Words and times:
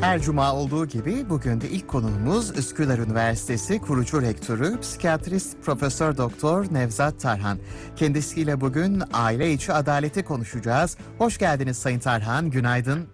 Her 0.00 0.18
cuma 0.20 0.54
olduğu 0.54 0.86
gibi 0.86 1.28
bugün 1.28 1.60
de 1.60 1.68
ilk 1.68 1.88
konuğumuz 1.88 2.58
Üsküdar 2.58 2.98
Üniversitesi 2.98 3.80
kurucu 3.80 4.22
rektörü, 4.22 4.80
psikiyatrist 4.80 5.62
Profesör 5.64 6.16
Doktor 6.16 6.66
Nevzat 6.70 7.20
Tarhan. 7.20 7.58
Kendisiyle 7.96 8.60
bugün 8.60 9.02
aile 9.12 9.52
içi 9.52 9.72
adaleti 9.72 10.24
konuşacağız. 10.24 10.98
Hoş 11.18 11.38
geldiniz 11.38 11.78
Sayın 11.78 11.98
Tarhan, 11.98 12.50
günaydın. 12.50 13.06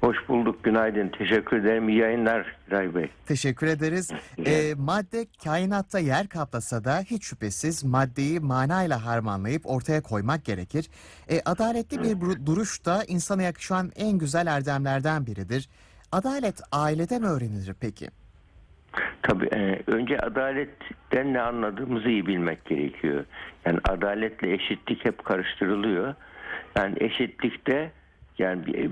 Hoş 0.00 0.16
bulduk, 0.28 0.64
günaydın. 0.64 1.12
Teşekkür 1.18 1.56
ederim. 1.56 1.88
İyi 1.88 1.98
yayınlar 1.98 2.56
Giray 2.66 2.94
Bey. 2.94 3.10
Teşekkür 3.26 3.66
ederiz. 3.66 4.10
Ee, 4.46 4.74
madde 4.76 5.26
kainatta 5.44 5.98
yer 5.98 6.28
kaplasa 6.28 6.84
da 6.84 7.00
hiç 7.00 7.24
şüphesiz 7.24 7.84
maddeyi 7.84 8.40
manayla 8.40 9.04
harmanlayıp 9.04 9.62
ortaya 9.64 10.02
koymak 10.02 10.44
gerekir. 10.44 10.90
Ee, 11.30 11.40
adaletli 11.44 12.02
bir 12.02 12.46
duruş 12.46 12.84
da 12.84 13.04
insana 13.04 13.42
yakışan 13.42 13.92
en 13.96 14.18
güzel 14.18 14.46
erdemlerden 14.46 15.26
biridir. 15.26 15.68
Adalet 16.16 16.60
ailede 16.72 17.18
mi 17.18 17.26
öğrenilir 17.26 17.74
peki? 17.80 18.06
Tabii 19.22 19.46
e, 19.46 19.82
önce 19.86 20.18
adaletten 20.18 21.32
ne 21.32 21.40
anladığımızı 21.40 22.08
iyi 22.08 22.26
bilmek 22.26 22.64
gerekiyor. 22.64 23.24
Yani 23.66 23.78
adaletle 23.88 24.52
eşitlik 24.52 25.04
hep 25.04 25.24
karıştırılıyor. 25.24 26.14
Yani 26.76 26.94
eşitlikte 27.00 27.90
yani 28.38 28.90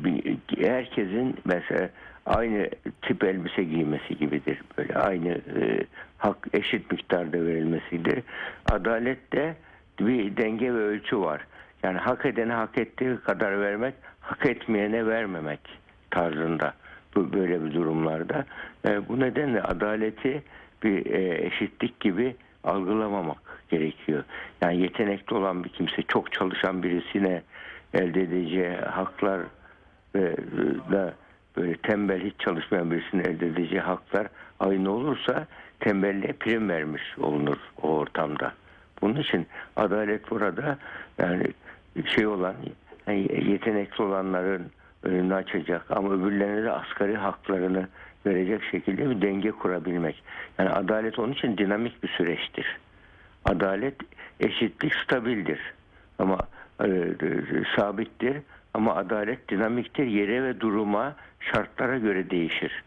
herkesin 0.59 1.37
mesela 1.45 1.89
aynı 2.27 2.71
tip 3.03 3.25
elbise 3.25 3.65
giymesi 3.65 4.19
gibidir. 4.19 4.63
Böyle 4.79 4.95
aynı 4.95 5.29
e, 5.31 5.87
hak 6.19 6.49
eşit 6.53 6.93
miktarda 6.93 7.45
verilmesidir. 7.45 8.23
Adalette 8.67 9.57
bir 10.01 10.37
denge 10.37 10.75
ve 10.75 10.79
ölçü 10.79 11.21
var. 11.21 11.47
Yani 11.83 11.99
hak 11.99 12.27
edene 12.27 12.53
hak 12.53 12.79
ettiği 12.79 13.17
kadar 13.17 13.61
vermek, 13.61 13.95
hak 14.21 14.47
etmeyene 14.47 15.07
vermemek 15.07 15.61
tarzında 16.11 16.75
böyle 17.17 17.65
bir 17.65 17.75
durumlarda. 17.75 18.45
E, 18.87 19.09
bu 19.09 19.21
nedenle 19.21 19.63
adaleti 19.63 20.43
bir 20.83 21.07
e, 21.07 21.47
eşitlik 21.47 22.01
gibi 22.01 22.37
algılamamak 22.65 23.39
gerekiyor. 23.71 24.25
Yani 24.63 24.81
yetenekli 24.81 25.37
olan 25.37 25.65
bir 25.65 25.69
kimse, 25.69 26.03
çok 26.03 26.33
çalışan 26.33 26.83
birisine 26.83 27.43
elde 27.95 28.23
edeceği 28.23 28.77
haklar 28.77 29.41
ve 30.15 30.37
da 30.93 31.15
böyle 31.57 31.77
tembel 31.77 32.21
hiç 32.21 32.35
çalışmayan 32.39 32.91
birisinin 32.91 33.25
elde 33.25 33.47
edeceği 33.47 33.81
haklar 33.81 34.27
aynı 34.61 34.91
olursa 34.91 35.47
tembelliğe 35.81 36.33
prim 36.33 36.69
vermiş 36.69 37.03
olunur 37.19 37.57
o 37.83 37.89
ortamda. 37.89 38.53
Bunun 39.03 39.21
için 39.21 39.47
adalet 39.77 40.31
burada 40.31 40.79
yani 41.19 41.47
şey 42.07 42.27
olan 42.27 42.55
yani 43.07 43.51
yetenekli 43.51 44.05
olanların 44.05 44.67
önünü 45.05 45.35
açacak 45.35 45.91
ama 45.91 46.13
öbürlerine 46.13 46.63
de 46.63 46.71
asgari 46.71 47.17
haklarını 47.17 47.89
verecek 48.27 48.63
şekilde 48.71 49.11
bir 49.11 49.23
denge 49.23 49.51
kurabilmek. 49.51 50.23
Yani 50.59 50.71
adalet 50.71 51.19
onun 51.19 51.33
için 51.33 51.59
dinamik 51.59 52.03
bir 52.03 52.09
süreçtir. 52.09 52.79
Adalet 53.45 53.95
eşitlik 54.41 54.95
stabildir 54.95 55.61
ama 56.19 56.39
e, 56.81 56.87
e, 56.89 57.15
sabittir 57.77 58.37
ama 58.75 58.95
adalet 58.95 59.49
dinamiktir. 59.49 60.07
Yere 60.07 60.43
ve 60.43 60.61
duruma, 60.61 61.17
şartlara 61.41 61.99
göre 61.99 62.31
değişir. 62.31 62.83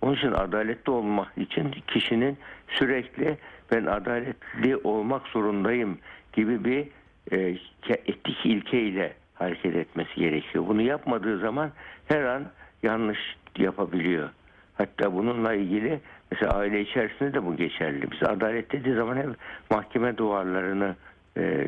Onun 0.00 0.14
için 0.14 0.32
adaletli 0.32 0.90
olmak 0.90 1.38
için 1.38 1.74
kişinin 1.86 2.38
sürekli 2.68 3.38
ben 3.72 3.86
adaletli 3.86 4.76
olmak 4.76 5.26
zorundayım 5.26 5.98
gibi 6.32 6.64
bir 6.64 6.88
e, 7.32 7.56
etik 7.88 8.46
ilkeyle 8.46 9.12
hareket 9.40 9.76
etmesi 9.76 10.14
gerekiyor. 10.14 10.64
Bunu 10.68 10.82
yapmadığı 10.82 11.38
zaman 11.38 11.70
her 12.08 12.22
an 12.22 12.44
yanlış 12.82 13.36
yapabiliyor. 13.58 14.28
Hatta 14.74 15.14
bununla 15.14 15.54
ilgili 15.54 16.00
mesela 16.30 16.52
aile 16.52 16.80
içerisinde 16.80 17.34
de 17.34 17.46
bu 17.46 17.56
geçerli. 17.56 18.10
Biz 18.10 18.22
adalet 18.22 18.72
dediği 18.72 18.94
zaman 18.94 19.16
hep 19.16 19.28
mahkeme 19.70 20.16
duvarlarını 20.16 20.96
e, 21.36 21.66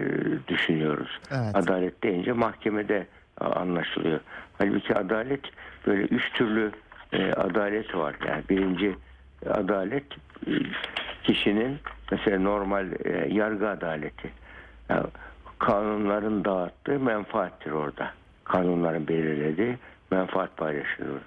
düşünüyoruz. 0.48 1.20
Evet. 1.30 1.56
Adalet 1.56 2.02
deyince 2.02 2.32
mahkemede 2.32 3.06
anlaşılıyor. 3.40 4.20
Halbuki 4.58 4.94
adalet 4.94 5.40
böyle 5.86 6.02
üç 6.02 6.32
türlü 6.32 6.72
e, 7.12 7.32
adalet 7.32 7.94
var. 7.94 8.14
Yani 8.28 8.42
birinci 8.48 8.94
adalet 9.50 10.04
e, 10.46 10.52
kişinin 11.24 11.78
mesela 12.10 12.38
normal 12.38 12.86
e, 13.04 13.28
yargı 13.34 13.68
adaleti. 13.68 14.30
Yani 14.88 15.06
kanunların 15.62 16.44
dağıttığı 16.44 17.00
menfaattir 17.00 17.70
orada. 17.70 18.10
Kanunların 18.44 19.08
belirlediği 19.08 19.78
menfaat 20.10 20.56
paylaşılır. 20.56 21.22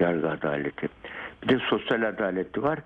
Yargı 0.00 0.30
adaleti. 0.30 0.88
Bir 1.42 1.48
de 1.48 1.58
sosyal 1.58 2.02
adaleti 2.02 2.62
var. 2.62 2.78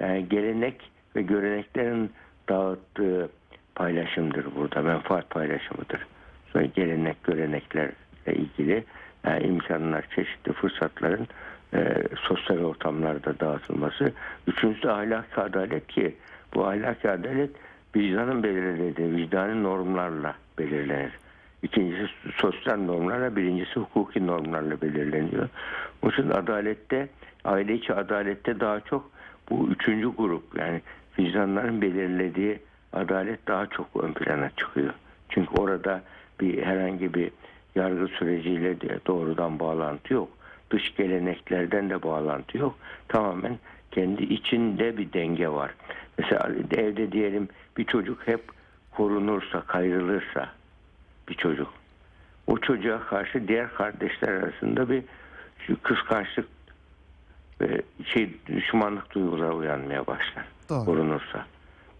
Yani 0.00 0.28
gelenek 0.28 0.90
ve 1.16 1.22
göreneklerin 1.22 2.12
dağıttığı 2.48 3.30
paylaşımdır 3.74 4.46
burada. 4.56 4.82
Menfaat 4.82 5.30
paylaşımıdır. 5.30 6.06
Sonra 6.52 6.64
gelenek, 6.64 7.24
göreneklerle 7.24 7.92
ilgili 8.26 8.84
yani 9.24 9.46
imkanlar, 9.46 10.04
çeşitli 10.16 10.52
fırsatların 10.52 11.28
e, 11.74 12.04
sosyal 12.16 12.58
ortamlarda 12.58 13.40
dağıtılması. 13.40 14.12
Üçüncüsü 14.46 14.88
ahlaki 14.88 15.40
adalet 15.40 15.86
ki 15.86 16.16
bu 16.54 16.66
ahlaki 16.66 17.10
adalet 17.10 17.50
vicdanın 17.96 18.42
belirlediği 18.42 19.16
vicdani 19.16 19.62
normlarla 19.62 20.34
belirlenir. 20.58 21.12
İkincisi 21.62 22.06
sosyal 22.36 22.76
normlarla, 22.76 23.36
birincisi 23.36 23.80
hukuki 23.80 24.26
normlarla 24.26 24.80
belirleniyor. 24.80 25.48
Onun 26.02 26.12
için 26.12 26.30
adalette, 26.30 27.08
aile 27.44 27.74
içi 27.74 27.94
adalette 27.94 28.60
daha 28.60 28.80
çok 28.80 29.10
bu 29.50 29.68
üçüncü 29.68 30.08
grup 30.08 30.58
yani 30.58 30.80
vicdanların 31.18 31.82
belirlediği 31.82 32.58
adalet 32.92 33.46
daha 33.46 33.66
çok 33.66 34.04
ön 34.04 34.12
plana 34.12 34.50
çıkıyor. 34.50 34.94
Çünkü 35.28 35.50
orada 35.58 36.02
bir 36.40 36.62
herhangi 36.62 37.14
bir 37.14 37.30
yargı 37.74 38.08
süreciyle 38.08 38.80
de 38.80 38.98
doğrudan 39.06 39.58
bağlantı 39.58 40.14
yok. 40.14 40.28
Dış 40.70 40.94
geleneklerden 40.96 41.90
de 41.90 42.02
bağlantı 42.02 42.58
yok. 42.58 42.74
Tamamen 43.08 43.58
kendi 43.90 44.22
içinde 44.22 44.96
bir 44.96 45.12
denge 45.12 45.48
var. 45.48 45.74
Mesela 46.18 46.50
evde 46.76 47.12
diyelim 47.12 47.48
bir 47.76 47.84
çocuk 47.84 48.28
hep 48.28 48.40
korunursa, 48.90 49.60
kayrılırsa 49.60 50.48
bir 51.28 51.34
çocuk. 51.34 51.74
O 52.46 52.58
çocuğa 52.58 53.00
karşı 53.00 53.48
diğer 53.48 53.74
kardeşler 53.74 54.28
arasında 54.28 54.90
bir 54.90 55.02
kıskançlık 55.82 56.48
ve 57.60 57.82
şey 58.04 58.30
düşmanlık 58.46 59.14
duyguları 59.14 59.54
uyanmaya 59.54 60.06
başlar. 60.06 60.44
Doğru. 60.68 60.84
Korunursa. 60.84 61.46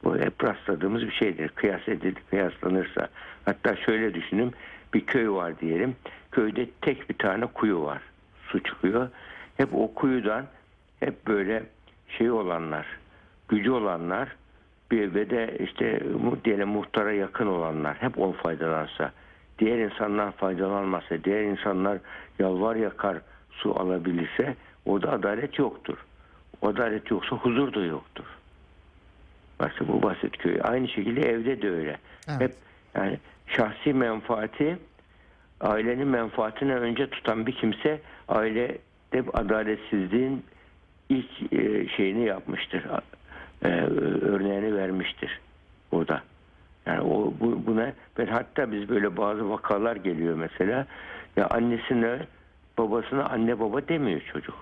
Bu 0.05 0.19
hep 0.19 0.45
rastladığımız 0.45 1.03
bir 1.03 1.13
şeydir. 1.13 1.49
Kıyas 1.49 1.89
edilip 1.89 2.31
kıyaslanırsa. 2.31 3.09
Hatta 3.45 3.77
şöyle 3.77 4.15
düşünün. 4.15 4.53
Bir 4.95 5.07
köy 5.07 5.29
var 5.29 5.61
diyelim. 5.61 5.97
Köyde 6.33 6.67
tek 6.81 7.11
bir 7.11 7.19
tane 7.19 7.47
kuyu 7.47 7.83
var. 7.83 8.03
Su 8.49 8.63
çıkıyor. 8.63 9.09
Hep 9.57 9.75
o 9.75 9.95
kuyudan 9.95 10.47
hep 11.01 11.27
böyle 11.27 11.63
şey 12.19 12.31
olanlar, 12.31 12.87
gücü 13.49 13.71
olanlar 13.71 14.29
bir 14.91 15.15
ve 15.15 15.31
de 15.31 15.59
işte 15.59 16.01
diyelim 16.45 16.69
muhtara 16.69 17.13
yakın 17.13 17.47
olanlar 17.47 17.97
hep 18.03 18.19
on 18.19 18.33
faydalansa. 18.33 19.13
Diğer 19.59 19.79
insanlar 19.79 20.33
faydalanmasa, 20.33 21.25
diğer 21.25 21.43
insanlar 21.43 21.99
yalvar 22.39 22.77
yakar 22.77 23.19
su 23.51 23.81
alabilirse 23.81 24.57
orada 24.87 25.13
adalet 25.13 25.59
yoktur. 25.59 25.99
O 26.63 26.69
adalet 26.69 27.11
yoksa 27.11 27.37
huzur 27.37 27.75
da 27.75 27.81
yoktur. 27.81 28.25
Başta 29.61 29.89
bu 29.89 30.03
basit 30.03 30.39
köy. 30.39 30.59
Aynı 30.63 30.89
şekilde 30.89 31.21
evde 31.21 31.63
de 31.63 31.71
öyle. 31.71 31.99
Evet. 32.29 32.41
Hep 32.41 32.53
yani 32.95 33.19
şahsi 33.47 33.93
menfaati 33.93 34.79
ailenin 35.61 36.09
menfaatine 36.09 36.75
önce 36.75 37.11
tutan 37.11 37.47
bir 37.47 37.53
kimse 37.53 38.01
ailede 38.29 38.79
adaletsizliğin 39.33 40.45
ilk 41.11 41.53
e, 41.53 41.89
şeyini 41.89 42.25
yapmıştır. 42.25 42.85
E, 43.65 43.69
örneğini 44.23 44.77
vermiştir 44.77 45.41
burada. 45.93 46.23
Yani 46.87 47.01
o 47.01 47.35
bu, 47.41 47.67
buna 47.67 47.93
ben 48.19 48.27
hatta 48.27 48.73
biz 48.73 48.89
böyle 48.89 49.17
bazı 49.17 49.51
vakalar 49.51 49.97
geliyor 49.97 50.35
mesela. 50.35 50.87
Ya 51.37 51.47
annesine 51.47 52.19
babasına 52.79 53.25
anne 53.25 53.61
baba 53.61 53.89
demiyor 53.89 54.21
çocuk. 54.33 54.55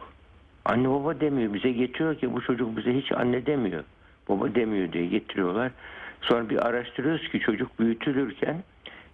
Anne 0.64 0.90
baba 0.90 1.20
demiyor. 1.20 1.55
Bize 1.55 1.72
getiriyor 1.72 2.14
ki 2.14 2.32
bu 2.32 2.43
çocuk 2.43 2.76
bize 2.76 2.94
hiç 2.94 3.12
anne 3.12 3.46
demiyor. 3.46 3.84
Baba 4.28 4.55
demiyor 4.55 4.93
diye 4.93 5.06
getiriyorlar. 5.06 5.72
Sonra 6.20 6.50
bir 6.50 6.67
araştırıyoruz 6.67 7.28
ki 7.28 7.40
çocuk 7.40 7.81
büyütülürken 7.81 8.62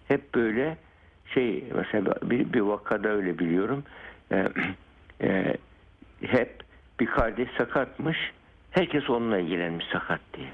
hep 0.07 0.35
böyle 0.35 0.77
şey 1.33 1.63
mesela 1.75 2.15
bir, 2.23 2.53
bir 2.53 2.61
vakada 2.61 3.09
öyle 3.09 3.39
biliyorum. 3.39 3.83
Ee, 4.31 4.47
e, 5.21 5.57
hep 6.21 6.64
bir 6.99 7.05
kardeş 7.05 7.49
sakatmış. 7.57 8.17
Herkes 8.71 9.09
onunla 9.09 9.37
ilgilenmiş 9.37 9.85
sakat 9.85 10.19
diye. 10.33 10.49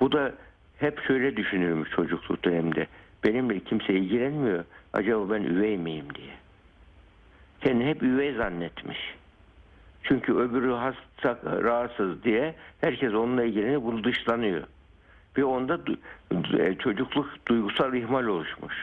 Bu 0.00 0.12
da 0.12 0.32
hep 0.78 1.00
şöyle 1.06 1.36
düşünürmüş 1.36 1.90
çocukluk 1.90 2.44
döneminde. 2.44 2.86
Benimle 3.24 3.60
kimse 3.60 3.92
ilgilenmiyor. 3.92 4.64
Acaba 4.92 5.30
ben 5.30 5.42
üvey 5.42 5.76
miyim 5.76 6.06
diye. 6.14 6.34
Kendini 7.60 7.88
hep 7.88 8.02
üvey 8.02 8.34
zannetmiş. 8.34 8.98
Çünkü 10.02 10.34
öbürü 10.34 10.72
hasta, 10.72 11.38
rahatsız 11.62 12.24
diye 12.24 12.54
herkes 12.80 13.14
onunla 13.14 13.44
ilgileniyor. 13.44 13.82
Bunu 13.82 14.04
dışlanıyor. 14.04 14.62
Ve 15.38 15.44
onda 15.44 15.78
e, 16.58 16.74
çocukluk 16.74 17.30
duygusal 17.48 17.94
ihmal 17.94 18.26
oluşmuş. 18.26 18.74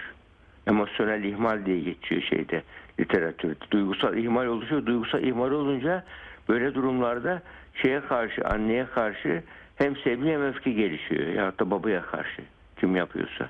Emosyonel 0.68 1.24
ihmal 1.24 1.66
diye 1.66 1.80
geçiyor 1.80 2.22
şeyde 2.22 2.64
literatürde. 3.00 3.56
Duygusal 3.72 4.18
ihmal 4.18 4.46
oluşuyor. 4.46 4.86
Duygusal 4.86 5.24
ihmal 5.24 5.52
olunca 5.52 6.04
böyle 6.50 6.74
durumlarda 6.76 7.42
şeye 7.74 8.02
karşı, 8.02 8.46
anneye 8.46 8.86
karşı 8.86 9.44
hem 9.76 9.96
sevgi 9.98 10.30
hem 10.30 10.44
öfke 10.44 10.72
gelişiyor. 10.72 11.28
Ya 11.28 11.52
da 11.60 11.72
babaya 11.72 12.02
karşı 12.02 12.42
kim 12.80 12.96
yapıyorsa. 12.96 13.50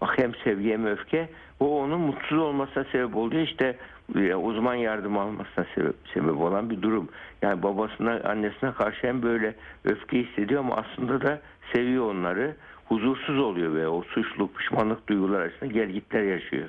Bak 0.00 0.18
hem 0.18 0.34
sevgi 0.34 0.72
hem 0.72 0.86
öfke 0.86 1.28
o 1.60 1.80
onun 1.82 2.00
mutsuz 2.00 2.38
olmasına 2.38 2.84
sebep 2.84 3.16
oluyor. 3.16 3.42
İşte 3.42 3.76
e, 4.16 4.34
uzman 4.34 4.74
yardım 4.74 5.18
almasına 5.18 5.66
sebep, 5.74 5.94
sebep 6.14 6.40
olan 6.40 6.70
bir 6.70 6.82
durum. 6.82 7.08
Yani 7.42 7.62
babasına 7.62 8.20
annesine 8.24 8.72
karşı 8.72 9.06
hem 9.06 9.22
böyle 9.22 9.54
öfke 9.84 10.18
hissediyor 10.22 10.60
ama 10.60 10.76
aslında 10.76 11.20
da 11.20 11.40
seviyor 11.72 12.10
onları. 12.10 12.54
Huzursuz 12.84 13.38
oluyor 13.38 13.74
ve 13.74 13.88
o 13.88 14.02
suçluluk, 14.02 14.56
pişmanlık 14.56 15.08
duygular 15.08 15.40
arasında 15.40 15.66
gelgitler 15.66 16.22
yaşıyor. 16.22 16.68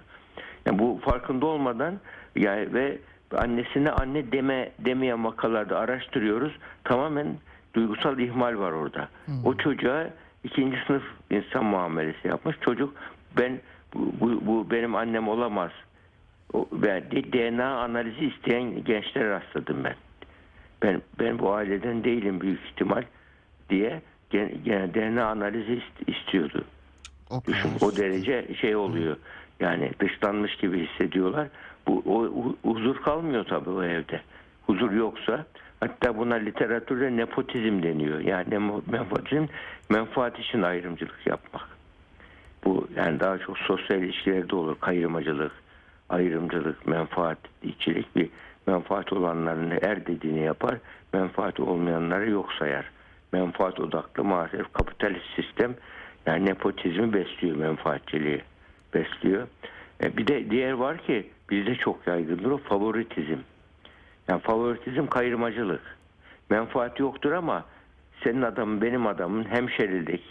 Yani 0.65 0.79
bu 0.79 0.99
farkında 1.05 1.45
olmadan 1.45 1.99
yani 2.35 2.73
ve 2.73 2.97
annesine 3.35 3.91
anne 3.91 4.31
deme 4.31 4.71
demeyen 4.79 5.23
vakalarda 5.25 5.79
araştırıyoruz. 5.79 6.53
Tamamen 6.83 7.27
duygusal 7.73 8.19
ihmal 8.19 8.57
var 8.57 8.71
orada. 8.71 9.09
O 9.45 9.55
çocuğa 9.57 10.07
ikinci 10.43 10.77
sınıf 10.87 11.03
insan 11.29 11.65
muamelesi 11.65 12.27
yapmış. 12.27 12.55
Çocuk 12.61 12.95
ben 13.37 13.59
bu, 13.93 14.13
bu, 14.19 14.45
bu 14.47 14.71
benim 14.71 14.95
annem 14.95 15.27
olamaz. 15.27 15.71
O, 16.53 16.67
ben 16.71 17.03
DNA 17.11 17.77
analizi 17.79 18.25
isteyen 18.25 18.83
gençlere 18.83 19.29
rastladım 19.29 19.83
ben. 19.83 19.95
Ben 20.83 21.01
ben 21.19 21.39
bu 21.39 21.53
aileden 21.53 22.03
değilim 22.03 22.41
büyük 22.41 22.59
ihtimal 22.65 23.03
diye 23.69 24.01
gen, 24.29 24.51
gen- 24.65 24.93
DNA 24.93 25.25
analizi 25.25 25.73
ist- 25.73 26.11
istiyordu. 26.17 26.63
O 27.29 27.41
Düşün, 27.47 27.71
o 27.81 27.95
derece 27.97 28.55
şey 28.61 28.75
oluyor. 28.75 29.17
Yani 29.59 29.91
dışlanmış 29.99 30.55
gibi 30.55 30.87
hissediyorlar. 30.87 31.47
Bu 31.87 32.03
o, 32.05 32.23
hu- 32.25 32.57
huzur 32.63 33.01
kalmıyor 33.01 33.45
tabii 33.45 33.69
o 33.69 33.83
evde. 33.83 34.21
Huzur 34.65 34.91
yoksa 34.91 35.45
hatta 35.79 36.17
buna 36.17 36.35
literatürde 36.35 37.17
nepotizm 37.17 37.83
deniyor. 37.83 38.19
Yani 38.19 38.45
nepotizm 38.91 39.45
menfaat 39.89 40.39
için 40.39 40.61
ayrımcılık 40.61 41.27
yapmak. 41.27 41.63
Bu 42.65 42.87
yani 42.95 43.19
daha 43.19 43.37
çok 43.37 43.57
sosyal 43.57 44.03
ilişkilerde 44.03 44.55
olur. 44.55 44.75
Kayırmacılık, 44.79 45.51
ayrımcılık, 46.09 46.87
menfaatçilik 46.87 48.15
bir 48.15 48.29
menfaat 48.67 49.13
olanların 49.13 49.71
er 49.81 50.05
dediğini 50.05 50.43
yapar, 50.43 50.75
menfaat 51.13 51.59
olmayanları 51.59 52.29
yok 52.29 52.53
sayar. 52.59 52.85
Menfaat 53.33 53.79
odaklı 53.79 54.23
maalesef 54.23 54.73
kapitalist 54.73 55.25
sistem 55.35 55.75
yani 56.25 56.45
nepotizmi 56.45 57.13
besliyor, 57.13 57.55
menfaatçiliği 57.55 58.41
besliyor. 58.93 59.47
E, 60.03 60.17
bir 60.17 60.27
de 60.27 60.49
diğer 60.49 60.71
var 60.71 60.97
ki 60.97 61.29
bizde 61.49 61.75
çok 61.75 62.07
yaygındır 62.07 62.51
o 62.51 62.57
favoritizm. 62.57 63.37
Yani 64.27 64.41
favoritizm 64.41 65.07
kayırmacılık. 65.07 65.81
Menfaat 66.49 66.99
yoktur 66.99 67.31
ama 67.31 67.65
senin 68.23 68.41
adamın 68.41 68.81
benim 68.81 69.07
adamın 69.07 69.43
hemşerilik 69.43 70.23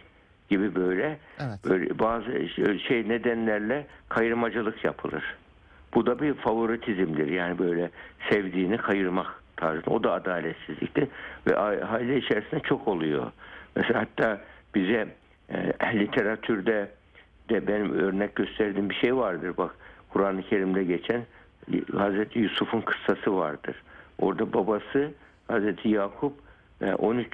gibi 0.50 0.74
böyle 0.74 1.18
Evet. 1.38 1.58
böyle 1.68 1.98
bazı 1.98 2.48
şey 2.78 3.08
nedenlerle 3.08 3.86
kayırmacılık 4.08 4.84
yapılır. 4.84 5.24
Bu 5.94 6.06
da 6.06 6.20
bir 6.20 6.34
favoritizmdir. 6.34 7.26
Yani 7.28 7.58
böyle 7.58 7.90
sevdiğini 8.30 8.76
kayırmak 8.76 9.42
tarzında. 9.56 9.90
O 9.90 10.02
da 10.04 10.12
adaletsizliktir. 10.12 11.08
Ve 11.46 11.56
aile 11.56 12.16
içerisinde 12.16 12.60
çok 12.60 12.88
oluyor. 12.88 13.32
Mesela 13.76 14.00
hatta 14.00 14.40
bize 14.74 15.08
e, 15.48 15.98
literatürde 15.98 16.88
de 17.50 17.66
benim 17.66 17.92
örnek 17.92 18.36
gösterdiğim 18.36 18.90
bir 18.90 18.94
şey 18.94 19.16
vardır. 19.16 19.54
Bak 19.58 19.74
Kur'an-ı 20.10 20.42
Kerim'de 20.42 20.84
geçen 20.84 21.22
Hazreti 21.96 22.38
Yusuf'un 22.38 22.80
kıssası 22.80 23.36
vardır. 23.36 23.76
Orada 24.18 24.52
babası 24.52 25.10
Hazreti 25.48 25.88
Yakup 25.88 26.32
e, 26.80 26.94
13 26.94 27.28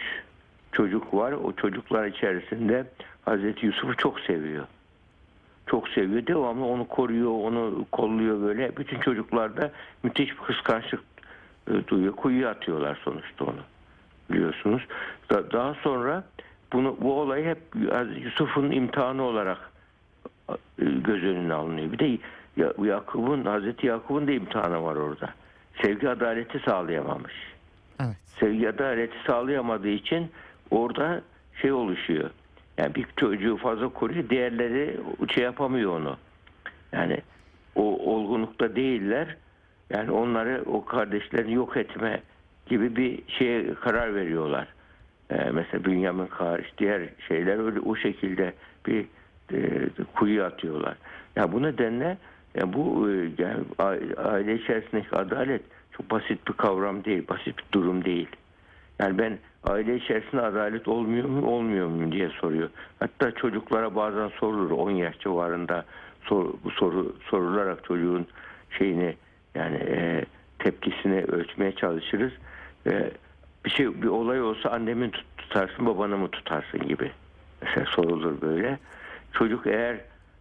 çocuk 0.73 1.15
var. 1.15 1.33
O 1.33 1.53
çocuklar 1.53 2.07
içerisinde 2.07 2.87
Hazreti 3.25 3.67
Yusuf'u 3.67 3.97
çok 3.97 4.21
seviyor. 4.21 4.67
Çok 5.67 5.89
seviyor. 5.89 6.27
Devamlı 6.27 6.65
onu 6.65 6.89
koruyor, 6.89 7.31
onu 7.31 7.87
kolluyor 7.93 8.43
böyle. 8.43 8.77
Bütün 8.77 9.01
çocuklar 9.01 9.57
da 9.57 9.71
müthiş 10.03 10.31
bir 10.31 10.37
kıskançlık 10.37 11.01
e, 11.71 11.87
duyuyor. 11.87 12.17
Kuyuya 12.17 12.51
atıyorlar 12.51 12.99
sonuçta 13.05 13.45
onu. 13.45 13.61
Biliyorsunuz. 14.31 14.83
Da- 15.31 15.53
daha 15.53 15.75
sonra 15.75 16.25
bunu 16.73 16.97
bu 17.01 17.21
olayı 17.21 17.45
hep 17.45 17.59
Yusuf'un 18.25 18.71
imtihanı 18.71 19.23
olarak 19.23 19.59
e, 19.59 19.70
göz 20.79 21.23
önüne 21.25 21.55
alınıyor. 21.55 21.93
Bir 21.93 21.99
de 21.99 22.19
Ya- 22.57 22.73
Yakup'un, 22.85 23.45
Hazreti 23.45 23.87
Yakup'un 23.87 24.27
da 24.27 24.33
imtihanı 24.33 24.83
var 24.83 24.97
orada. 24.97 25.31
Sevgi 25.83 26.09
adaleti 26.09 26.59
sağlayamamış 26.59 27.33
Evet. 28.01 28.17
sevgi 28.41 28.69
adaleti 28.69 29.17
sağlayamadığı 29.27 29.89
için 29.89 30.31
orada 30.71 31.21
şey 31.63 31.73
oluşuyor. 31.73 32.31
Yani 32.79 32.95
bir 32.95 33.07
çocuğu 33.17 33.57
fazla 33.57 33.89
koruyor, 33.89 34.29
diğerleri 34.31 34.97
şey 35.35 35.45
yapamıyor 35.45 35.97
onu. 36.01 36.17
Yani 36.93 37.19
o 37.75 37.83
olgunlukta 38.15 38.77
değiller. 38.77 39.37
Yani 39.91 40.11
onları 40.11 40.63
o 40.67 40.85
kardeşlerini 40.85 41.55
yok 41.55 41.77
etme 41.77 42.21
gibi 42.67 42.97
bir 42.97 43.19
şeye 43.29 43.75
karar 43.75 44.15
veriyorlar. 44.15 44.69
Ee, 45.31 45.51
mesela 45.53 45.85
Bünyamin 45.85 46.27
hariç 46.27 46.67
diğer 46.79 47.03
şeyler 47.29 47.65
öyle 47.67 47.81
o 47.81 47.97
şekilde 47.97 48.53
bir 48.87 49.07
e, 50.21 50.25
kuyu 50.25 50.45
atıyorlar. 50.45 50.95
Ya 51.37 51.53
bu 51.53 51.63
nedenle 51.63 52.19
bu 52.67 53.11
e, 53.11 53.31
yani 53.39 53.65
a- 53.79 54.23
aile 54.31 54.55
içerisindeki 54.55 55.17
adalet 55.17 55.63
çok 55.93 56.11
basit 56.11 56.49
bir 56.49 56.53
kavram 56.53 57.05
değil, 57.05 57.29
basit 57.29 57.59
bir 57.59 57.65
durum 57.73 58.05
değil. 58.05 58.29
Yani 58.99 59.19
ben 59.19 59.39
aile 59.65 59.97
içerisinde 59.97 60.43
adalet 60.43 60.89
olmuyor 60.89 61.29
mu 61.29 61.47
olmuyor 61.51 61.87
mu 61.87 62.13
diye 62.13 62.29
soruyor. 62.29 62.69
Hatta 62.99 63.31
çocuklara 63.31 63.95
bazen 63.97 64.29
sorulur 64.29 64.71
10 64.71 64.91
yaş 64.91 65.19
civarında 65.19 65.85
sor, 66.23 66.53
bu 66.65 66.71
soru 66.71 67.17
sorularak 67.31 67.85
çocuğun 67.85 68.27
şeyini 68.79 69.17
yani 69.55 69.77
e, 69.77 70.25
tepkisini 70.59 71.25
ölçmeye 71.25 71.73
çalışırız. 71.73 72.33
E, 72.87 73.11
bir 73.65 73.71
şey 73.71 74.03
bir 74.03 74.09
olay 74.09 74.43
olsa 74.43 74.71
annemi 74.71 75.11
tut- 75.11 75.37
tutarsın 75.39 75.87
babanı 75.87 76.17
mı 76.17 76.29
tutarsın 76.31 76.89
gibi. 76.89 77.11
Mesela 77.63 77.87
sorulur 77.87 78.41
böyle. 78.41 78.79
Çocuk 79.33 79.67
eğer 79.67 79.97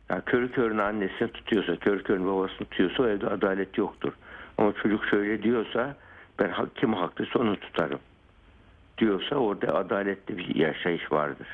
yani 0.10 0.22
körü 0.26 0.52
körüne 0.52 0.82
annesini 0.82 1.32
tutuyorsa, 1.32 1.76
körü 1.76 2.04
körüne 2.04 2.26
babasını 2.26 2.68
tutuyorsa 2.68 3.04
o 3.04 3.08
evde 3.08 3.28
adalet 3.28 3.78
yoktur. 3.78 4.14
Ama 4.58 4.74
çocuk 4.84 5.06
şöyle 5.06 5.44
diyorsa 5.44 5.96
ben 6.40 6.52
kim 6.76 6.94
haklıysa 6.94 7.40
onu 7.40 7.56
tutarım 7.56 8.00
diyorsa 8.98 9.36
orada 9.36 9.76
adaletli 9.76 10.38
bir 10.38 10.56
yaşayış 10.56 11.12
vardır 11.12 11.48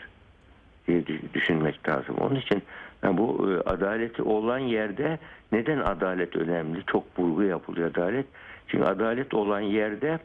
diye 0.87 1.01
dü- 1.01 1.33
düşünmek 1.33 1.89
lazım. 1.89 2.15
Onun 2.19 2.35
için 2.35 2.63
yani 3.03 3.17
bu 3.17 3.51
e, 3.51 3.69
adaleti 3.69 4.21
olan 4.21 4.59
yerde 4.59 5.19
neden 5.51 5.77
adalet 5.77 6.35
önemli? 6.35 6.83
Çok 6.87 7.19
vurgu 7.19 7.43
yapılıyor 7.43 7.91
adalet. 7.91 8.25
Çünkü 8.67 8.83
adalet 8.83 9.33
olan 9.33 9.59
yerde 9.59 10.19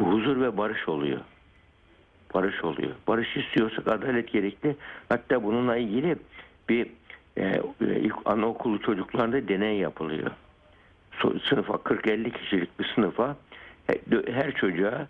bu 0.00 0.06
huzur 0.06 0.40
ve 0.40 0.56
barış 0.56 0.88
oluyor. 0.88 1.20
Barış 2.34 2.64
oluyor. 2.64 2.90
Barış 3.08 3.36
istiyorsak 3.36 3.88
adalet 3.88 4.32
gerekli. 4.32 4.76
Hatta 5.08 5.42
bununla 5.42 5.76
ilgili 5.76 6.16
bir 6.68 6.88
e, 7.36 7.60
ilk 7.80 8.16
anaokulu 8.24 8.82
çocuklarında 8.82 9.48
deney 9.48 9.76
yapılıyor. 9.78 10.30
Sınıfa 11.48 11.74
40-50 11.74 12.32
kişilik 12.32 12.80
bir 12.80 12.92
sınıfa 12.94 13.36
dö- 13.88 14.32
her 14.32 14.52
çocuğa 14.54 15.06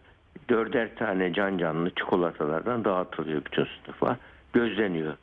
dörder 0.49 0.97
tane 0.97 1.33
can 1.33 1.59
canlı 1.59 1.90
çikolatalardan 1.90 2.85
dağıtılıyor 2.85 3.45
bütün 3.45 3.66
sınıfa. 3.85 4.16
Gözleniyor. 4.52 5.14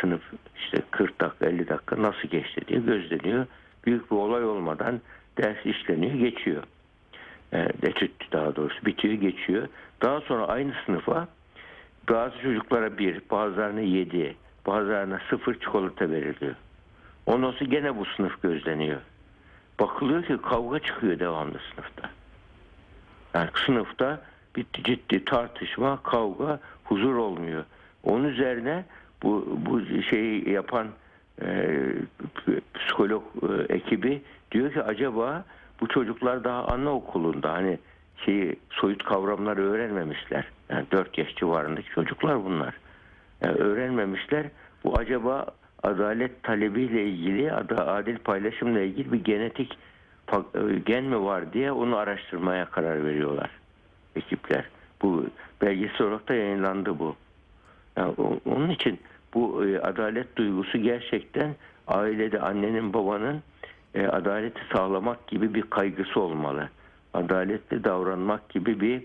Sınıf 0.00 0.20
işte 0.56 0.82
40 0.90 1.20
dakika 1.20 1.46
50 1.46 1.68
dakika 1.68 2.02
nasıl 2.02 2.28
geçti 2.28 2.60
diye 2.68 2.80
gözleniyor. 2.80 3.46
Büyük 3.86 4.10
bir 4.10 4.16
olay 4.16 4.44
olmadan 4.44 5.00
ders 5.38 5.66
işleniyor 5.66 6.14
geçiyor. 6.14 6.62
E, 7.52 7.58
etüt 7.82 8.32
daha 8.32 8.56
doğrusu 8.56 8.86
bitiyor 8.86 9.14
geçiyor. 9.14 9.68
Daha 10.02 10.20
sonra 10.20 10.48
aynı 10.48 10.72
sınıfa 10.86 11.28
bazı 12.10 12.38
çocuklara 12.42 12.98
bir, 12.98 13.20
bazılarına 13.30 13.80
yedi, 13.80 14.36
bazılarına 14.66 15.20
sıfır 15.30 15.54
çikolata 15.54 16.10
veriliyor. 16.10 16.54
Ondan 17.26 17.50
sonra 17.50 17.70
gene 17.70 17.96
bu 17.96 18.04
sınıf 18.04 18.42
gözleniyor. 18.42 19.00
Bakılıyor 19.80 20.24
ki 20.24 20.38
kavga 20.42 20.78
çıkıyor 20.78 21.18
devamlı 21.18 21.58
sınıfta. 21.74 22.10
Yani 23.34 23.48
sınıfta 23.66 24.22
bir 24.56 24.66
ciddi 24.72 25.24
tartışma, 25.24 26.02
kavga, 26.02 26.60
huzur 26.84 27.14
olmuyor. 27.14 27.64
Onun 28.02 28.24
üzerine 28.24 28.84
bu 29.22 29.58
bu 29.66 30.02
şeyi 30.02 30.50
yapan 30.50 30.88
e, 31.42 31.78
psikolog 32.74 33.22
e, 33.42 33.74
ekibi 33.74 34.22
diyor 34.52 34.72
ki 34.72 34.82
acaba 34.82 35.44
bu 35.80 35.88
çocuklar 35.88 36.44
daha 36.44 36.64
anaokulunda 36.64 37.52
hani 37.52 37.78
şeyi 38.24 38.56
soyut 38.70 39.04
kavramları 39.04 39.62
öğrenmemişler. 39.62 40.44
Yani 40.68 40.86
4 40.92 41.18
yaş 41.18 41.36
civarındaki 41.36 41.88
çocuklar 41.90 42.44
bunlar. 42.44 42.74
Öğrenmemişler. 43.42 44.46
Bu 44.84 44.98
acaba 44.98 45.46
adalet 45.82 46.42
talebiyle 46.42 47.04
ilgili, 47.04 47.52
adil 47.52 48.18
paylaşımla 48.18 48.80
ilgili 48.80 49.12
bir 49.12 49.24
genetik 49.24 49.78
e, 50.32 50.38
gen 50.86 51.04
mi 51.04 51.24
var 51.24 51.52
diye 51.52 51.72
onu 51.72 51.96
araştırmaya 51.96 52.64
karar 52.64 53.04
veriyorlar 53.06 53.50
ekipler. 54.16 54.64
Bu 55.02 55.26
belgesel 55.62 56.06
olarak 56.06 56.28
da 56.28 56.34
yayınlandı 56.34 56.98
bu. 56.98 57.16
Yani 57.96 58.14
onun 58.46 58.70
için 58.70 59.00
bu 59.34 59.66
e, 59.66 59.78
adalet 59.78 60.36
duygusu 60.36 60.78
gerçekten 60.78 61.54
ailede 61.86 62.40
annenin 62.40 62.92
babanın 62.92 63.42
e, 63.94 64.06
adaleti 64.06 64.60
sağlamak 64.72 65.26
gibi 65.26 65.54
bir 65.54 65.62
kaygısı 65.62 66.20
olmalı. 66.20 66.68
Adaletli 67.14 67.84
davranmak 67.84 68.48
gibi 68.48 68.80
bir 68.80 69.02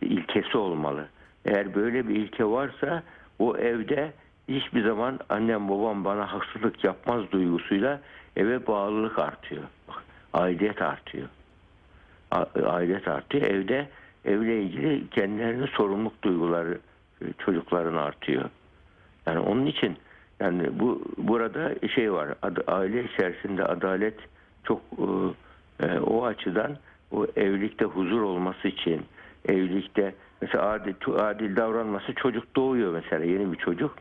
ilkesi 0.00 0.58
olmalı. 0.58 1.08
Eğer 1.48 1.74
böyle 1.74 2.08
bir 2.08 2.14
ilke 2.16 2.44
varsa 2.44 3.02
o 3.38 3.56
evde 3.56 4.12
hiçbir 4.48 4.84
zaman 4.84 5.18
annem 5.28 5.68
babam 5.68 6.04
bana 6.04 6.32
haksızlık 6.32 6.84
yapmaz 6.84 7.22
duygusuyla 7.32 8.00
eve 8.36 8.66
bağlılık 8.66 9.18
artıyor. 9.18 9.62
Aidiyet 10.32 10.82
artıyor. 10.82 11.28
Aidiyet 12.64 13.08
artıyor. 13.08 13.42
Evde 13.44 13.88
evle 14.24 14.62
ilgili 14.62 15.10
kendilerine 15.10 15.66
sorumluluk 15.66 16.22
duyguları 16.22 16.78
e, 17.22 17.24
çocukların 17.38 17.96
artıyor. 17.96 18.44
Yani 19.26 19.38
onun 19.38 19.66
için 19.66 19.96
yani 20.40 20.80
bu 20.80 21.02
burada 21.18 21.88
şey 21.94 22.12
var. 22.12 22.28
aile 22.66 23.04
içerisinde 23.04 23.64
adalet 23.64 24.18
çok 24.64 24.80
e, 24.98 25.86
e, 25.86 25.98
o 25.98 26.24
açıdan 26.24 26.76
o 27.12 27.26
evlilikte 27.36 27.84
huzur 27.84 28.22
olması 28.22 28.68
için 28.68 29.02
evlilikte 29.48 30.14
mesela 30.40 30.70
adil, 30.70 30.94
adil 31.16 31.56
davranması 31.56 32.14
çocuk 32.14 32.56
doğuyor 32.56 32.92
mesela 32.92 33.24
yeni 33.24 33.52
bir 33.52 33.56
çocuk. 33.58 33.94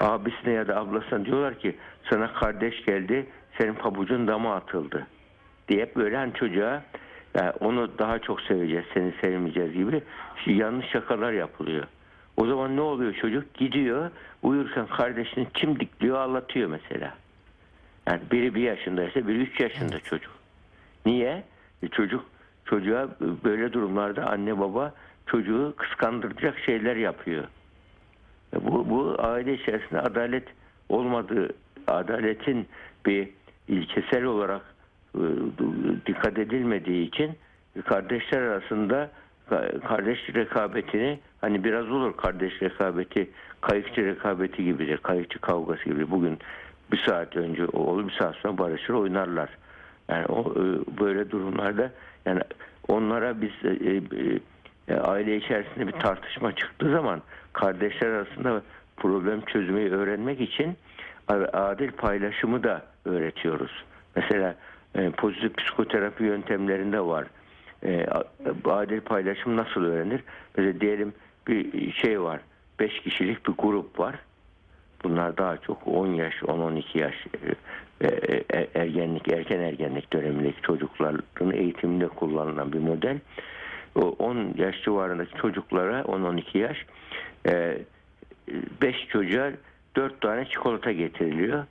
Abisine 0.00 0.52
ya 0.52 0.68
da 0.68 0.76
ablasına 0.76 1.24
diyorlar 1.24 1.58
ki 1.58 1.76
sana 2.10 2.32
kardeş 2.32 2.84
geldi 2.84 3.26
senin 3.58 3.74
pabucun 3.74 4.28
dama 4.28 4.54
atıldı 4.54 5.06
diye 5.68 5.90
böyle 5.96 6.16
hani 6.16 6.34
çocuğa 6.34 6.82
yani 7.34 7.50
onu 7.60 7.98
daha 7.98 8.18
çok 8.18 8.40
seveceğiz, 8.40 8.84
seni 8.94 9.12
sevmeyeceğiz 9.20 9.72
gibi 9.72 10.02
yanlış 10.46 10.86
şakalar 10.86 11.32
yapılıyor. 11.32 11.84
O 12.36 12.46
zaman 12.46 12.76
ne 12.76 12.80
oluyor 12.80 13.14
çocuk? 13.14 13.54
Gidiyor, 13.54 14.10
uyurken 14.42 14.86
kardeşini 14.86 15.46
çimdikliyor, 15.54 16.18
ağlatıyor 16.18 16.70
mesela. 16.70 17.14
Yani 18.08 18.20
biri 18.32 18.54
bir 18.54 18.62
yaşındaysa 18.62 19.28
biri 19.28 19.38
üç 19.38 19.60
yaşında 19.60 20.00
çocuk. 20.00 20.32
Niye? 21.06 21.44
E 21.82 21.88
çocuk 21.88 22.24
çocuğa 22.64 23.08
böyle 23.44 23.72
durumlarda 23.72 24.26
anne 24.26 24.60
baba 24.60 24.94
çocuğu 25.26 25.74
kıskandıracak 25.76 26.58
şeyler 26.58 26.96
yapıyor. 26.96 27.44
E 28.54 28.64
Bu, 28.64 28.90
bu 28.90 29.16
aile 29.18 29.54
içerisinde 29.54 30.00
adalet 30.00 30.48
olmadığı, 30.88 31.48
adaletin 31.86 32.66
bir 33.06 33.28
ilkesel 33.68 34.24
olarak 34.24 34.62
e, 35.14 35.22
dikkat 36.06 36.38
edilmediği 36.38 37.08
için 37.08 37.32
kardeşler 37.84 38.42
arasında 38.42 39.10
ka- 39.50 39.80
kardeş 39.80 40.18
rekabetini 40.34 41.18
hani 41.40 41.64
biraz 41.64 41.90
olur 41.90 42.16
kardeş 42.16 42.62
rekabeti 42.62 43.30
kayıkçı 43.60 44.06
rekabeti 44.06 44.64
gibidir. 44.64 44.96
Kayıkçı 44.96 45.38
kavgası 45.38 45.84
gibi. 45.84 46.10
Bugün 46.10 46.38
bir 46.92 47.02
saat 47.06 47.36
önce 47.36 47.66
olur 47.66 48.08
bir 48.08 48.12
saat 48.12 48.36
sonra 48.36 48.58
barışır 48.58 48.94
oynarlar. 48.94 49.48
Yani 50.08 50.26
o 50.26 50.52
e, 50.52 50.62
böyle 51.00 51.30
durumlarda 51.30 51.92
yani 52.26 52.40
onlara 52.88 53.40
biz 53.40 53.52
e, 54.88 54.94
aile 54.94 55.36
içerisinde 55.36 55.86
bir 55.86 55.92
tartışma 55.92 56.54
çıktığı 56.54 56.90
zaman 56.92 57.22
kardeşler 57.52 58.08
arasında 58.08 58.62
problem 58.96 59.40
çözmeyi 59.40 59.90
öğrenmek 59.90 60.40
için 60.40 60.76
adil 61.52 61.90
paylaşımı 61.90 62.62
da 62.62 62.82
öğretiyoruz. 63.04 63.84
Mesela 64.16 64.56
e, 64.94 65.10
pozitif 65.10 65.56
psikoterapi 65.56 66.24
yöntemlerinde 66.24 67.00
var. 67.00 67.26
E, 67.82 68.06
adil 68.64 69.00
paylaşım 69.00 69.56
nasıl 69.56 69.84
öğrenir? 69.84 70.20
Mesela 70.56 70.80
diyelim 70.80 71.12
bir 71.48 71.92
şey 71.92 72.20
var. 72.20 72.40
5 72.78 73.00
kişilik 73.00 73.48
bir 73.48 73.52
grup 73.52 73.98
var. 73.98 74.14
Bunlar 75.04 75.36
daha 75.36 75.56
çok 75.56 75.86
10 75.86 76.06
yaş, 76.06 76.34
10-12 76.34 76.98
yaş 76.98 77.14
ergenlik, 78.74 79.28
erken 79.32 79.60
ergenlik 79.60 80.12
dönemindeki 80.12 80.62
çocukların 80.62 81.52
eğitiminde 81.52 82.08
kullanılan 82.08 82.72
bir 82.72 82.78
model. 82.78 83.18
O 83.94 84.00
10 84.18 84.54
yaş 84.56 84.82
civarındaki 84.82 85.34
çocuklara 85.40 86.00
10-12 86.00 86.58
yaş 86.58 86.86
5 88.82 89.08
çocuğa 89.08 89.50
4 89.96 90.20
tane 90.20 90.44
çikolata 90.44 90.92
getiriliyor. 90.92 91.64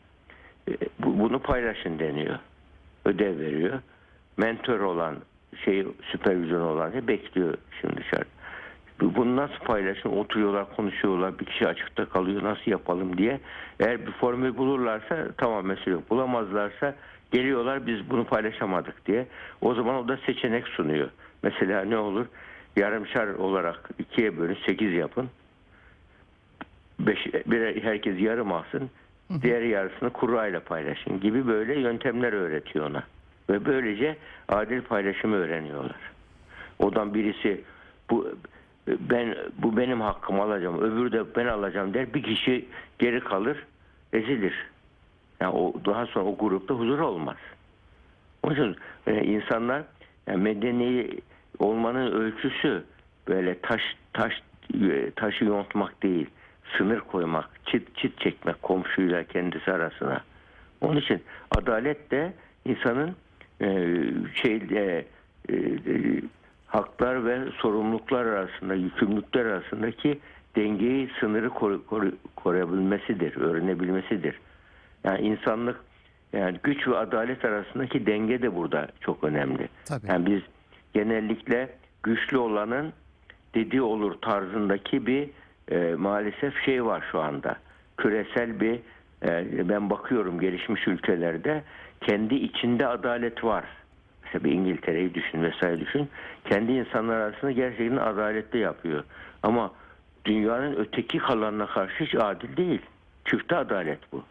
E, 0.69 0.71
bu- 0.99 1.19
Bunu 1.19 1.39
paylaşın 1.39 1.99
deniyor. 1.99 2.39
Ödev 3.05 3.39
veriyor. 3.39 3.79
Mentor 4.37 4.79
olan 4.79 5.15
şey 5.65 5.85
süpervizyon 6.11 6.61
olan 6.61 6.91
şey 6.91 7.07
bekliyor 7.07 7.53
şimdi 7.81 7.97
dışarı. 7.97 8.25
Bu- 9.01 9.15
Bunu 9.15 9.35
nasıl 9.35 9.59
paylaşın? 9.65 10.09
Oturuyorlar, 10.09 10.75
konuşuyorlar. 10.75 11.39
Bir 11.39 11.45
kişi 11.45 11.67
açıkta 11.67 12.05
kalıyor. 12.05 12.43
Nasıl 12.43 12.71
yapalım 12.71 13.17
diye. 13.17 13.39
Eğer 13.79 14.05
bir 14.07 14.11
formül 14.11 14.57
bulurlarsa 14.57 15.27
tamam 15.37 15.65
mesele 15.65 15.91
yok. 15.91 16.09
Bulamazlarsa 16.09 16.95
geliyorlar 17.31 17.87
biz 17.87 18.09
bunu 18.09 18.25
paylaşamadık 18.25 19.05
diye. 19.05 19.27
O 19.61 19.73
zaman 19.73 19.95
o 19.95 20.07
da 20.07 20.17
seçenek 20.25 20.67
sunuyor. 20.67 21.09
Mesela 21.43 21.85
ne 21.85 21.97
olur? 21.97 22.25
Yarımşar 22.75 23.27
olarak 23.27 23.89
ikiye 23.99 24.37
bölün, 24.37 24.57
sekiz 24.65 24.93
yapın. 24.93 25.29
Beş, 26.99 27.25
bir, 27.25 27.83
herkes 27.83 28.21
yarım 28.21 28.51
alsın. 28.51 28.89
Diğer 29.41 29.61
yarısını 29.61 30.09
kurayla 30.09 30.59
paylaşın 30.59 31.19
gibi 31.19 31.47
böyle 31.47 31.79
yöntemler 31.79 32.33
öğretiyor 32.33 32.89
ona. 32.89 33.03
Ve 33.49 33.65
böylece 33.65 34.17
adil 34.49 34.81
paylaşımı 34.81 35.35
öğreniyorlar. 35.35 35.99
Odan 36.79 37.13
birisi 37.13 37.61
bu 38.09 38.27
ben 38.87 39.35
bu 39.57 39.77
benim 39.77 40.01
hakkımı 40.01 40.41
alacağım, 40.43 40.81
öbürü 40.81 41.11
de 41.11 41.35
ben 41.35 41.45
alacağım 41.45 41.93
der. 41.93 42.13
Bir 42.13 42.23
kişi 42.23 42.65
geri 42.99 43.19
kalır, 43.19 43.65
ezilir. 44.13 44.53
Yani 45.41 45.55
o 45.55 45.73
daha 45.85 46.05
sonra 46.05 46.25
o 46.25 46.37
grupta 46.37 46.73
huzur 46.73 46.99
olmaz. 46.99 47.37
Onun 48.43 48.53
için 48.53 48.75
e, 49.07 49.23
insanlar 49.23 49.83
yani 50.27 50.43
medeni 50.43 51.09
olmanın 51.59 52.11
ölçüsü 52.11 52.83
böyle 53.27 53.59
taş 53.59 53.81
taş 54.13 54.33
e, 54.73 55.11
taşı 55.11 55.45
yontmak 55.45 56.03
değil, 56.03 56.29
sınır 56.77 56.99
koymak, 56.99 57.49
çit 57.65 57.97
çit 57.97 58.19
çekmek 58.19 58.61
komşuyla 58.61 59.23
kendisi 59.23 59.71
arasına. 59.71 60.21
Onun 60.81 60.97
için 60.97 61.21
adalet 61.51 62.11
de 62.11 62.33
insanın 62.65 63.15
e, 63.61 63.67
şey 64.41 64.55
e, 64.55 65.05
e, 65.49 65.55
e, 65.55 66.21
haklar 66.67 67.25
ve 67.25 67.39
sorumluluklar 67.57 68.25
arasında, 68.25 68.73
yükümlülükler 68.73 69.45
arasındaki 69.45 70.19
dengeyi, 70.55 71.09
sınırı 71.19 71.49
koru, 71.49 71.85
koru, 71.85 72.11
koruyabilmesidir, 72.35 73.37
öğrenebilmesidir. 73.37 74.39
Yani 75.03 75.21
insanlık 75.21 75.79
yani 76.33 76.59
güç 76.63 76.87
ve 76.87 76.97
adalet 76.97 77.45
arasındaki 77.45 78.05
denge 78.05 78.41
de 78.41 78.55
burada 78.55 78.87
çok 79.01 79.23
önemli. 79.23 79.69
Tabii. 79.85 80.07
Yani 80.07 80.25
biz 80.25 80.41
genellikle 80.93 81.69
güçlü 82.03 82.37
olanın 82.37 82.93
dediği 83.55 83.81
olur 83.81 84.21
tarzındaki 84.21 85.05
bir 85.07 85.29
e, 85.71 85.95
maalesef 85.95 86.65
şey 86.65 86.85
var 86.85 87.03
şu 87.11 87.19
anda. 87.21 87.55
Küresel 87.97 88.59
bir 88.59 88.79
e, 89.23 89.69
ben 89.69 89.89
bakıyorum 89.89 90.39
gelişmiş 90.39 90.87
ülkelerde 90.87 91.63
kendi 92.01 92.35
içinde 92.35 92.87
adalet 92.87 93.43
var. 93.43 93.63
Mesela 94.23 94.43
bir 94.43 94.51
İngiltere'yi 94.51 95.13
düşün 95.13 95.43
vesaire 95.43 95.79
düşün. 95.79 96.09
Kendi 96.49 96.71
insanlar 96.71 97.15
arasında 97.19 97.51
gerçekten 97.51 97.97
adaletli 97.97 98.59
yapıyor. 98.59 99.03
Ama 99.43 99.71
dünyanın 100.25 100.75
öteki 100.75 101.17
kalanına 101.17 101.65
karşı 101.67 102.03
hiç 102.03 102.15
adil 102.15 102.57
değil. 102.57 102.81
Çifte 103.25 103.55
adalet 103.55 103.99
bu. 104.11 104.23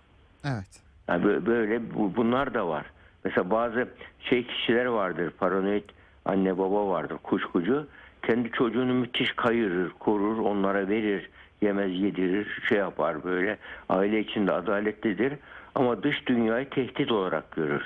Evet. 0.45 0.83
Yani 1.09 1.25
bö- 1.25 1.47
böyle 1.47 1.95
bu- 1.95 2.17
bunlar 2.17 2.55
da 2.55 2.69
var. 2.69 2.87
Mesela 3.25 3.51
bazı 3.51 3.89
şey 4.21 4.47
kişiler 4.47 4.85
vardır, 4.87 5.31
paranoid 5.31 5.85
anne 6.25 6.59
baba 6.59 6.89
vardır, 6.89 7.17
kuşkucu. 7.23 7.87
Kendi 8.23 8.51
çocuğunu 8.51 8.95
müthiş 8.95 9.33
kayırır, 9.33 9.91
korur, 9.99 10.39
onlara 10.39 10.89
verir, 10.89 11.31
yemez 11.63 12.01
yedirir, 12.01 12.63
şey 12.69 12.79
yapar 12.79 13.25
böyle. 13.25 13.59
Aile 13.89 14.21
içinde 14.21 14.53
adaletlidir 14.53 15.33
ama 15.75 16.03
dış 16.03 16.27
dünyayı 16.27 16.71
tehdit 16.71 17.13
olarak 17.13 17.51
görür. 17.51 17.83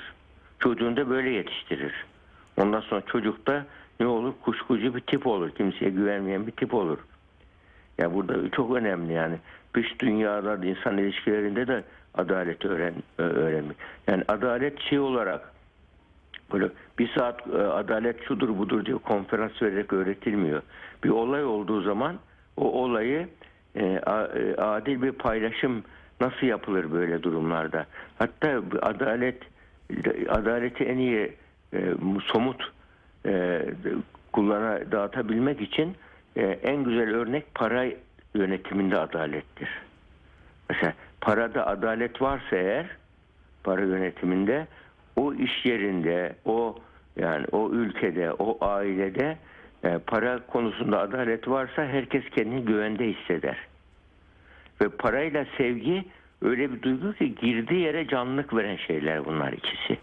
Çocuğunu 0.59 0.97
da 0.97 1.09
böyle 1.09 1.29
yetiştirir. 1.29 1.93
Ondan 2.57 2.81
sonra 2.81 3.01
çocukta 3.01 3.65
ne 3.99 4.07
olur? 4.07 4.33
Kuşkucu 4.41 4.95
bir 4.95 5.01
tip 5.01 5.27
olur, 5.27 5.51
kimseye 5.51 5.91
güvenmeyen 5.91 6.47
bir 6.47 6.51
tip 6.51 6.73
olur. 6.73 6.97
Ya 7.97 8.13
burada 8.13 8.49
çok 8.49 8.75
önemli 8.75 9.13
yani. 9.13 9.37
Dış 9.73 9.99
dünyada 9.99 10.65
insan 10.65 10.97
ilişkilerinde 10.97 11.67
de 11.67 11.83
adalet 12.13 12.65
öğren 12.65 12.93
öğrenmek. 13.17 13.77
Yani 14.07 14.23
adalet 14.27 14.81
şey 14.81 14.99
olarak 14.99 15.51
böyle 16.53 16.69
bir 16.99 17.07
saat 17.07 17.47
e, 17.47 17.57
adalet 17.57 18.23
şudur 18.27 18.57
budur 18.57 18.85
diye 18.85 18.97
konferans 18.97 19.61
vererek 19.61 19.93
öğretilmiyor. 19.93 20.61
Bir 21.03 21.09
olay 21.09 21.45
olduğu 21.45 21.81
zaman 21.81 22.17
o 22.57 22.83
olayı 22.83 23.27
e, 23.75 23.85
e, 23.85 24.55
adil 24.57 25.01
bir 25.01 25.11
paylaşım 25.11 25.83
nasıl 26.21 26.47
yapılır 26.47 26.91
böyle 26.91 27.23
durumlarda? 27.23 27.85
Hatta 28.19 28.61
adalet 28.81 29.43
adaleti 30.29 30.83
en 30.83 30.97
iyi 30.97 31.33
somut 32.23 32.71
e, 33.25 33.65
kullana 34.33 34.91
dağıtabilmek 34.91 35.61
için 35.61 35.95
en 36.63 36.83
güzel 36.83 37.15
örnek 37.15 37.55
para 37.55 37.85
yönetiminde 38.33 38.97
adalettir. 38.97 39.69
Mesela 40.69 40.93
parada 41.21 41.67
adalet 41.67 42.21
varsa 42.21 42.55
eğer 42.55 42.85
para 43.63 43.81
yönetiminde 43.81 44.67
o 45.17 45.33
iş 45.33 45.65
yerinde, 45.65 46.35
o 46.45 46.75
yani 47.15 47.45
o 47.51 47.71
ülkede, 47.71 48.33
o 48.33 48.57
ailede 48.61 49.37
e, 49.83 49.97
para 49.97 50.39
konusunda 50.47 50.99
adalet 50.99 51.47
varsa 51.47 51.85
herkes 51.85 52.29
kendini 52.29 52.65
güvende 52.65 53.07
hisseder. 53.07 53.57
Ve 54.81 54.89
parayla 54.89 55.45
sevgi 55.57 56.05
öyle 56.41 56.73
bir 56.73 56.81
duygu 56.81 57.13
ki 57.13 57.35
girdiği 57.35 57.81
yere 57.81 58.07
canlılık 58.07 58.55
veren 58.55 58.75
şeyler 58.75 59.25
bunlar 59.25 59.53
ikisi. 59.53 59.97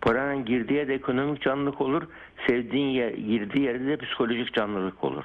Paranın 0.00 0.44
girdiği 0.44 0.74
yerde 0.74 0.94
ekonomik 0.94 1.42
canlılık 1.42 1.80
olur, 1.80 2.02
sevdiğin 2.46 2.88
yer, 2.88 3.10
girdiği 3.10 3.64
yerde 3.64 3.86
de 3.86 3.96
psikolojik 3.96 4.54
canlılık 4.54 5.04
olur. 5.04 5.24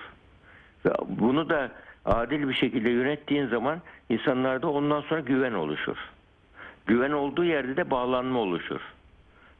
Ve 0.86 0.92
bunu 1.08 1.50
da 1.50 1.72
adil 2.06 2.50
bir 2.50 2.54
şekilde 2.54 2.90
yönettiğin 2.90 3.48
zaman 3.48 3.82
insanlarda 4.10 4.70
ondan 4.70 5.02
sonra 5.02 5.20
güven 5.20 5.54
oluşur. 5.54 5.98
Güven 6.86 7.12
olduğu 7.12 7.44
yerde 7.44 7.78
de 7.78 7.92
bağlanma 7.92 8.40
oluşur. 8.40 8.82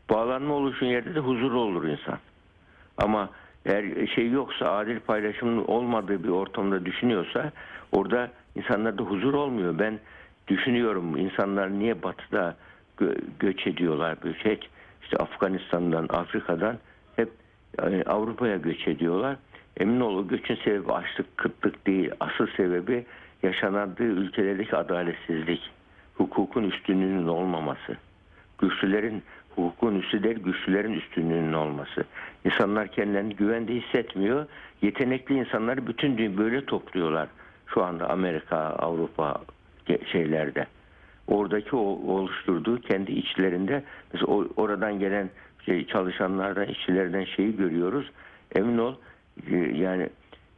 Bağlanma 0.10 0.54
oluşun 0.54 0.86
yerde 0.86 1.16
de 1.16 1.20
huzur 1.20 1.52
olur 1.52 1.88
insan. 1.88 2.20
Ama 2.98 3.30
eğer 3.66 4.08
şey 4.08 4.30
yoksa 4.32 4.72
adil 4.72 5.00
paylaşımın 5.00 5.66
olmadığı 5.66 6.24
bir 6.24 6.30
ortamda 6.30 6.86
düşünüyorsa 6.86 7.52
orada 7.92 8.32
insanlarda 8.56 9.04
huzur 9.04 9.34
olmuyor. 9.34 9.80
Ben 9.80 10.00
düşünüyorum 10.48 11.18
insanlar 11.18 11.80
niye 11.80 12.04
batıda 12.04 12.56
gö- 13.00 13.22
göç 13.40 13.68
ediyorlar 13.68 14.18
bir 14.24 14.40
şey. 14.40 14.60
İşte 15.04 15.18
Afganistan'dan, 15.18 16.08
Afrika'dan 16.10 16.78
hep 17.16 17.30
e, 17.84 18.04
Avrupa'ya 18.04 18.58
göç 18.58 18.88
ediyorlar. 18.88 19.38
Emin 19.78 20.00
ol 20.00 20.28
göçün 20.28 20.56
sebebi 20.56 20.92
açlık, 20.94 21.38
kıtlık 21.38 21.88
değil. 21.88 22.12
Asıl 22.20 22.48
sebebi 22.58 23.06
yaşanandığı 23.44 24.04
ülkelerdeki 24.04 24.76
adaletsizlik. 24.76 25.72
Hukukun 26.16 26.64
üstünlüğünün 26.64 27.28
olmaması. 27.28 27.98
Güçlülerin 28.60 29.24
hukukun 29.56 30.00
üstü 30.00 30.24
değil, 30.24 30.40
güçlülerin 30.40 30.94
üstünlüğünün 30.94 31.54
olması. 31.54 32.04
İnsanlar 32.46 32.88
kendilerini 32.88 33.36
güvende 33.36 33.74
hissetmiyor. 33.74 34.46
Yetenekli 34.82 35.36
insanları 35.36 35.88
bütün 35.88 36.18
dünya 36.18 36.38
böyle 36.38 36.66
topluyorlar. 36.66 37.28
Şu 37.68 37.84
anda 37.84 38.10
Amerika, 38.10 38.58
Avrupa 38.58 39.42
şeylerde. 40.12 40.66
Oradaki 41.28 41.76
o 41.76 41.80
oluşturduğu 42.14 42.82
kendi 42.82 43.12
içlerinde 43.12 43.84
mesela 44.14 44.34
oradan 44.56 45.00
gelen 45.00 45.30
şey, 45.66 45.88
çalışanlardan, 45.88 46.66
işçilerden 46.68 47.24
şeyi 47.24 47.58
görüyoruz. 47.58 48.12
Emin 48.56 48.78
ol 48.78 48.96
e, 49.52 49.56
yani 49.56 50.10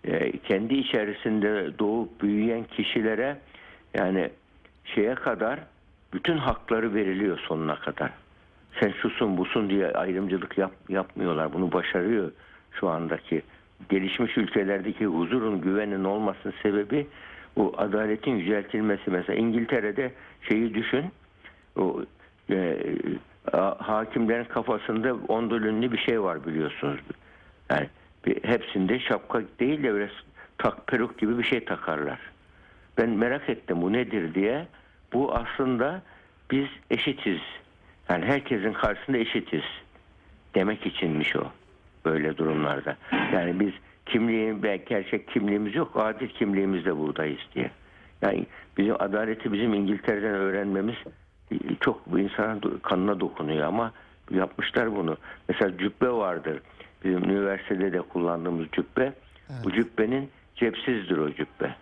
e, 0.04 0.38
kendi 0.38 0.76
içerisinde 0.76 1.80
doğup 1.80 2.22
büyüyen 2.22 2.64
kişilere 2.64 3.38
yani 3.94 4.30
şeye 4.86 5.16
kadar 5.16 5.60
bütün 6.14 6.38
hakları 6.38 6.94
veriliyor 6.94 7.40
sonuna 7.40 7.76
kadar. 7.76 8.12
Sen 8.80 8.92
şusun 9.02 9.38
busun 9.38 9.70
diye 9.70 9.92
ayrımcılık 9.92 10.58
yap, 10.58 10.72
yapmıyorlar. 10.90 11.54
Bunu 11.54 11.72
başarıyor 11.72 12.32
şu 12.72 12.90
andaki 12.90 13.42
gelişmiş 13.90 14.38
ülkelerdeki 14.38 15.06
huzurun 15.06 15.62
güvenin 15.62 16.04
olmasının 16.04 16.54
sebebi 16.64 17.08
o 17.56 17.74
adaletin 17.78 18.36
yüceltilmesi. 18.36 19.12
Mesela 19.12 19.40
İngiltere'de 19.40 20.12
şeyi 20.50 20.74
düşün 20.74 21.06
o 21.76 22.02
e, 22.50 22.78
hakimlerin 23.78 24.44
kafasında 24.44 25.16
ondülünlü 25.28 25.92
bir 25.92 25.98
şey 25.98 26.22
var 26.22 26.46
biliyorsunuz. 26.46 27.00
Yani 27.70 27.88
bir, 28.26 28.44
hepsinde 28.44 29.00
şapka 29.00 29.42
değil 29.60 29.84
de 29.84 29.94
böyle 29.94 30.10
tak 30.58 30.88
peruk 30.88 31.18
gibi 31.18 31.38
bir 31.38 31.44
şey 31.44 31.66
takarlar. 31.66 32.20
Ben 32.98 33.10
merak 33.10 33.50
ettim 33.50 33.82
bu 33.82 33.94
nedir 33.94 34.34
diye. 34.34 34.68
Bu 35.14 35.36
aslında 35.36 36.02
biz 36.52 36.68
eşitiz. 36.92 37.42
Yani 38.10 38.26
herkesin 38.26 38.74
karşısında 38.74 39.18
eşitiz. 39.18 39.64
Demek 40.56 40.86
içinmiş 40.86 41.36
o. 41.36 41.44
Böyle 42.06 42.38
durumlarda. 42.38 42.98
Yani 43.34 43.60
biz 43.60 43.72
kimliğin 44.06 44.64
belki 44.64 44.86
gerçek 44.86 45.28
kimliğimiz 45.28 45.76
yok. 45.76 45.92
Adil 45.96 46.28
kimliğimizle 46.28 46.98
buradayız 46.98 47.40
diye. 47.56 47.72
Yani 48.22 48.46
bizim 48.78 48.96
adaleti 49.00 49.54
bizim 49.54 49.74
İngiltere'den 49.74 50.34
öğrenmemiz 50.34 50.96
çok 51.80 52.12
bu 52.12 52.20
insana 52.20 52.54
do- 52.58 52.80
kanına 52.82 53.20
dokunuyor 53.20 53.68
ama 53.68 53.92
yapmışlar 54.32 54.96
bunu. 54.96 55.18
Mesela 55.50 55.78
cübbe 55.78 56.10
vardır. 56.10 56.62
Bizim 57.04 57.24
üniversitede 57.24 57.94
de 57.94 58.02
kullandığımız 58.02 58.68
cübbe. 58.72 59.14
Bu 59.64 59.72
cübbenin 59.72 60.30
cepsizdir 60.56 61.18
o 61.18 61.32
cübbe 61.34 61.76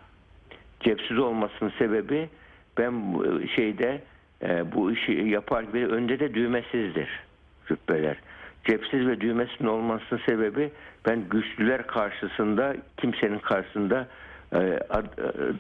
cepsiz 0.80 1.18
olmasının 1.20 1.74
sebebi 1.80 2.30
ben 2.78 3.14
bu 3.14 3.48
şeyde 3.48 4.02
e, 4.46 4.72
bu 4.76 4.92
işi 4.92 5.12
yapar 5.12 5.64
gibi 5.64 5.88
önde 5.88 6.20
de 6.20 6.34
düğmesizdir 6.34 7.10
cübbeler. 7.68 8.18
Cepsiz 8.66 9.08
ve 9.08 9.22
düğmesinin 9.22 9.68
olmasının 9.68 10.22
sebebi 10.26 10.72
ben 11.08 11.30
güçlüler 11.30 11.88
karşısında 11.88 12.76
kimsenin 12.98 13.40
karşısında 13.40 14.08
e, 14.54 14.58
e, 14.58 14.80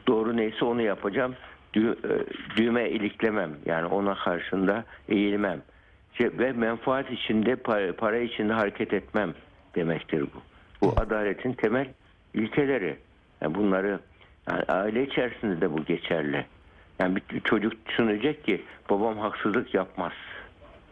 doğru 0.08 0.38
neyse 0.38 0.65
onu 0.65 0.82
yapacağım. 0.82 1.36
E, 1.76 1.82
düğme 2.58 2.89
iliklemem. 2.89 3.52
Yani 3.65 3.86
ona 3.86 4.15
karşında 4.15 4.84
eğilmem. 5.10 5.62
Ve 6.19 6.52
menfaat 6.52 7.12
içinde 7.12 7.56
para, 7.56 7.93
para 7.93 8.17
içinde 8.17 8.54
hareket 8.54 8.93
etmem 8.93 9.34
demektir 9.76 10.21
bu. 10.21 10.41
Bu 10.82 10.93
adaletin 10.98 11.54
temel 11.54 11.88
ilkeleri. 12.34 12.98
Yani 13.41 13.56
bunları 13.56 14.00
yani 14.52 14.63
aile 14.63 15.04
içerisinde 15.04 15.62
de 15.62 15.74
bu 15.74 15.86
geçerli. 15.86 16.45
Yani 17.00 17.16
bir 17.16 17.40
çocuk 17.40 17.86
düşünecek 17.86 18.44
ki 18.44 18.62
babam 18.90 19.18
haksızlık 19.18 19.74
yapmaz. 19.74 20.14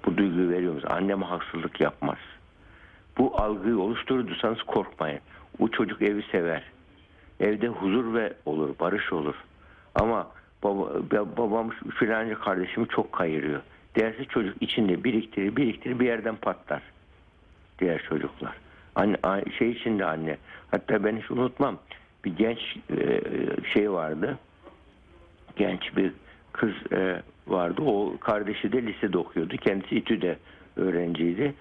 Bu 0.06 0.18
duyguyu 0.18 0.50
veriyoruz. 0.50 0.84
Annem 0.88 1.22
haksızlık 1.22 1.82
yapmaz. 1.82 2.18
Bu 3.18 3.42
algıyı 3.42 3.80
oluşturduysanız 3.80 4.64
korkmayın. 4.64 5.20
Bu 5.60 5.72
çocuk 5.72 6.02
evi 6.02 6.24
sever. 6.32 6.64
Evde 7.40 7.68
huzur 7.68 8.14
ve 8.14 8.34
olur, 8.46 8.70
barış 8.80 9.14
olur. 9.14 9.36
Ama 9.96 10.28
baba, 10.64 10.88
babam 11.38 11.70
filanca 11.70 12.40
kardeşimi 12.40 12.88
çok 12.88 13.12
kayırıyor. 13.12 13.62
Dersi 13.96 14.28
çocuk 14.28 14.62
içinde 14.62 15.04
biriktirir, 15.04 15.56
biriktirir 15.56 16.00
bir 16.00 16.06
yerden 16.06 16.36
patlar. 16.36 16.82
Diğer 17.80 18.04
çocuklar. 18.10 18.56
Anne, 18.96 19.18
şey 19.58 19.72
içinde 19.72 20.06
anne. 20.06 20.38
Hatta 20.72 21.04
ben 21.04 21.18
hiç 21.18 21.32
unutmam. 21.32 21.78
Bir 22.26 22.38
genç 22.38 22.78
e, 22.98 23.22
şey 23.74 23.92
vardı. 23.92 24.38
Genç 25.56 25.98
bir 25.98 26.12
kız 26.54 26.74
e, 26.92 27.22
vardı. 27.48 27.82
O 27.82 28.18
kardeşi 28.20 28.72
de 28.72 28.82
lisede 28.82 29.18
okuyordu. 29.18 29.58
Kendisi 29.58 29.96
İTÜ'de 29.96 30.38
öğrenciydi. 30.76 31.54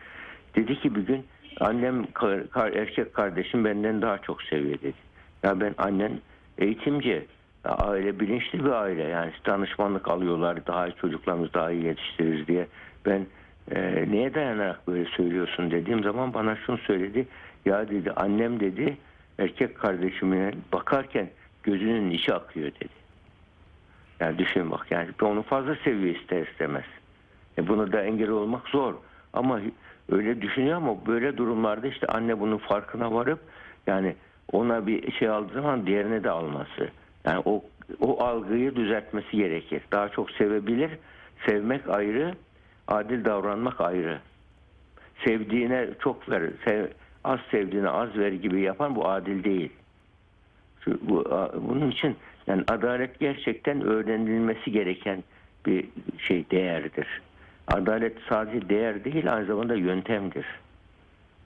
Dedi 0.57 0.81
ki 0.81 0.95
bir 0.95 1.01
gün 1.01 1.27
annem 1.61 2.13
kar- 2.13 2.51
kar- 2.51 2.73
erkek 2.73 3.15
kardeşim 3.15 3.65
benden 3.65 4.03
daha 4.03 4.19
çok 4.19 4.43
seviyor 4.43 4.79
dedi. 4.79 4.95
Ya 5.43 5.61
ben 5.61 5.75
annen 5.79 6.13
eğitimci. 6.59 7.27
Aile 7.65 8.21
bilinçli 8.21 8.65
bir 8.65 8.71
aile. 8.71 9.03
Yani 9.03 9.33
danışmanlık 9.47 10.09
alıyorlar. 10.09 10.67
Daha 10.67 10.89
iyi 10.89 10.95
çocuklarımız 11.01 11.55
daha 11.55 11.71
iyi 11.71 11.85
yetiştiririz 11.85 12.47
diye. 12.49 12.67
Ben 13.07 13.27
e, 13.75 14.05
neye 14.11 14.35
dayanarak 14.35 14.89
böyle 14.89 15.05
söylüyorsun 15.05 15.71
dediğim 15.71 16.03
zaman 16.03 16.35
bana 16.35 16.57
şunu 16.57 16.79
söyledi. 16.79 17.27
Ya 17.67 17.89
dedi 17.89 18.11
annem 18.11 18.61
dedi 18.61 18.97
erkek 19.39 19.79
kardeşime 19.79 20.53
bakarken 20.73 21.31
gözünün 21.63 22.11
içi 22.11 22.35
akıyor 22.35 22.67
dedi. 22.67 23.02
Yani 24.23 24.39
düşün 24.39 24.71
bak 24.71 24.87
yani 24.91 25.09
onu 25.23 25.43
fazla 25.43 25.75
seviyor 25.75 26.17
ister 26.17 26.47
istemez. 26.47 26.85
E 27.59 27.69
bunu 27.69 27.93
da 27.93 28.03
engel 28.03 28.29
olmak 28.29 28.69
zor. 28.69 28.95
Ama 29.33 29.61
öyle 30.11 30.43
düşünüyor 30.43 30.77
ama 30.77 31.07
böyle 31.07 31.37
durumlarda 31.37 31.87
işte 31.87 32.07
anne 32.07 32.41
bunun 32.41 32.59
farkına 32.59 33.15
varıp 33.15 33.41
yani 33.87 34.15
ona 34.53 34.87
bir 34.87 35.13
şey 35.13 35.29
aldığı 35.29 35.55
zaman 35.55 35.87
diğerine 35.87 36.25
de 36.25 36.31
alması. 36.31 36.89
Yani 37.25 37.43
o 37.45 37.65
o 38.01 38.25
algıyı 38.25 38.77
düzeltmesi 38.77 39.37
gerekir. 39.37 39.83
Daha 39.93 40.09
çok 40.09 40.31
sevebilir. 40.31 40.91
Sevmek 41.47 41.89
ayrı, 41.89 42.35
adil 42.89 43.25
davranmak 43.25 43.81
ayrı. 43.81 44.19
Sevdiğine 45.25 45.89
çok 45.99 46.29
ver, 46.31 46.43
sev, 46.65 46.87
az 47.25 47.41
sevdiğine 47.51 47.89
az 47.89 48.17
ver 48.17 48.33
gibi 48.33 48.61
yapan 48.61 48.97
bu 48.97 49.09
adil 49.09 49.45
değil. 49.45 49.73
Bu, 50.87 51.25
bunun 51.69 51.91
için 51.91 52.17
yani 52.53 52.65
adalet 52.69 53.21
gerçekten 53.21 53.83
öğrenilmesi 53.83 54.73
gereken 54.73 55.25
bir 55.67 55.88
şey 56.19 56.51
değerdir. 56.51 57.07
adalet 57.69 58.17
sadece 58.29 58.69
değer 58.69 59.05
değil 59.05 59.35
aynı 59.35 59.47
zamanda 59.47 59.75
yöntemdir. 59.75 60.47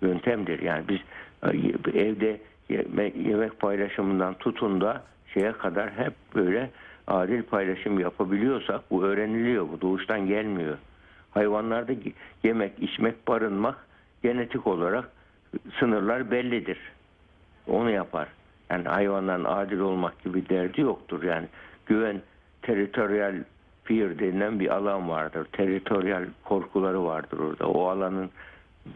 Yöntemdir. 0.02 0.62
Yani 0.62 0.84
biz 0.88 0.98
e, 1.42 1.98
evde 2.00 2.40
yemek, 2.68 3.60
paylaşımından 3.60 4.34
tutun 4.34 4.80
da 4.80 5.02
şeye 5.34 5.52
kadar 5.52 5.90
hep 5.90 6.12
böyle 6.34 6.70
adil 7.06 7.42
paylaşım 7.42 8.00
yapabiliyorsak 8.00 8.90
bu 8.90 9.04
öğreniliyor. 9.04 9.68
Bu 9.72 9.80
doğuştan 9.80 10.26
gelmiyor. 10.26 10.78
Hayvanlarda 11.30 11.92
yemek, 12.42 12.72
içmek, 12.78 13.28
barınmak 13.28 13.86
genetik 14.22 14.66
olarak 14.66 15.10
sınırlar 15.78 16.30
bellidir. 16.30 16.78
Onu 17.66 17.90
yapar. 17.90 18.28
Yani 18.70 18.88
hayvanların 18.88 19.44
adil 19.44 19.78
olmak 19.78 20.24
gibi 20.24 20.48
derdi 20.48 20.80
yoktur. 20.80 21.22
Yani 21.22 21.46
güven 21.86 22.22
teritorial 22.62 23.34
fear 23.84 24.18
denilen 24.18 24.60
bir 24.60 24.74
alan 24.74 25.08
vardır. 25.08 25.46
Teritorial 25.52 26.24
korkuları 26.44 27.04
vardır 27.04 27.38
orada. 27.38 27.68
O 27.68 27.88
alanın 27.88 28.30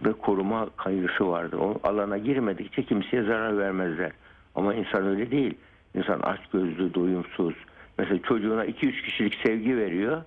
ve 0.04 0.12
koruma 0.12 0.68
kaygısı 0.76 1.28
vardır. 1.28 1.58
O 1.58 1.80
alana 1.82 2.18
girmedikçe 2.18 2.82
kimseye 2.82 3.22
zarar 3.22 3.58
vermezler. 3.58 4.12
Ama 4.54 4.74
insan 4.74 5.06
öyle 5.06 5.30
değil. 5.30 5.54
İnsan 5.94 6.20
açgözlü, 6.20 6.94
doyumsuz. 6.94 7.54
Mesela 7.98 8.22
çocuğuna 8.22 8.66
2-3 8.66 9.02
kişilik 9.02 9.34
sevgi 9.34 9.76
veriyor. 9.76 10.22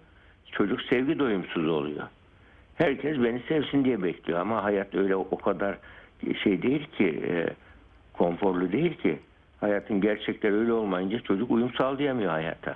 Çocuk 0.52 0.82
sevgi 0.82 1.20
doyumsuz 1.20 1.68
oluyor. 1.68 2.08
Herkes 2.76 3.24
beni 3.24 3.42
sevsin 3.48 3.86
diye 3.86 4.04
bekliyor 4.04 4.40
ama 4.40 4.64
hayat 4.64 4.96
öyle 4.96 5.16
o 5.16 5.38
kadar 5.38 5.78
şey 6.44 6.62
değil 6.62 6.88
ki 6.98 7.24
e, 7.28 7.48
konforlu 8.14 8.72
değil 8.72 8.98
ki. 8.98 9.20
Hayatın 9.64 10.02
gerçekleri 10.02 10.54
öyle 10.54 10.74
olmayınca 10.74 11.20
çocuk 11.20 11.52
uyum 11.52 11.74
sağlayamıyor 11.74 12.32
hayata. 12.32 12.76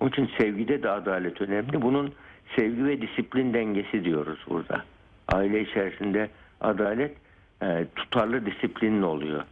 Onun 0.00 0.10
için 0.10 0.30
sevgide 0.38 0.82
de 0.82 0.90
adalet 0.90 1.40
önemli. 1.40 1.82
Bunun 1.82 2.12
sevgi 2.56 2.84
ve 2.84 3.02
disiplin 3.02 3.54
dengesi 3.54 4.04
diyoruz 4.04 4.38
burada. 4.48 4.84
Aile 5.28 5.60
içerisinde 5.60 6.30
adalet 6.60 7.16
e, 7.62 7.86
tutarlı 7.96 8.46
disiplinle 8.46 9.04
oluyor. 9.04 9.44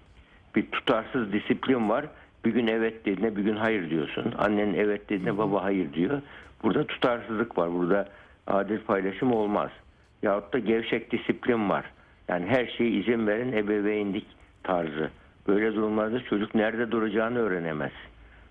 Bir 0.54 0.70
tutarsız 0.70 1.32
disiplin 1.32 1.88
var. 1.88 2.06
Bir 2.44 2.52
gün 2.52 2.66
evet 2.66 3.06
dediğine 3.06 3.36
bir 3.36 3.42
gün 3.42 3.56
hayır 3.56 3.90
diyorsun. 3.90 4.34
Annen 4.38 4.74
evet 4.74 5.10
dediğine 5.10 5.38
baba 5.38 5.64
hayır 5.64 5.92
diyor. 5.92 6.22
Burada 6.62 6.86
tutarsızlık 6.86 7.58
var. 7.58 7.72
Burada 7.72 8.08
adil 8.46 8.78
paylaşım 8.78 9.32
olmaz. 9.32 9.70
Yahut 10.22 10.52
da 10.52 10.58
gevşek 10.58 11.12
disiplin 11.12 11.70
var. 11.70 11.84
Yani 12.28 12.46
her 12.46 12.66
şeye 12.66 12.90
izin 12.90 13.26
veren 13.26 13.52
ebeveynlik 13.52 14.26
tarzı. 14.62 15.10
Böyle 15.48 15.74
durumlarda 15.74 16.24
çocuk 16.24 16.54
nerede 16.54 16.90
duracağını 16.90 17.38
öğrenemez. 17.38 17.92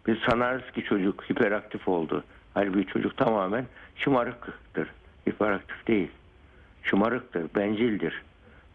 Biz 0.08 0.18
sanarız 0.30 0.72
ki 0.72 0.84
çocuk 0.84 1.30
hiperaktif 1.30 1.88
oldu. 1.88 2.24
Halbuki 2.54 2.86
çocuk 2.86 3.18
tamamen 3.18 3.66
şımarıktır. 3.96 4.88
Hiperaktif 5.30 5.88
değil. 5.88 6.12
Şımarıktır, 6.84 7.46
bencildir. 7.56 8.22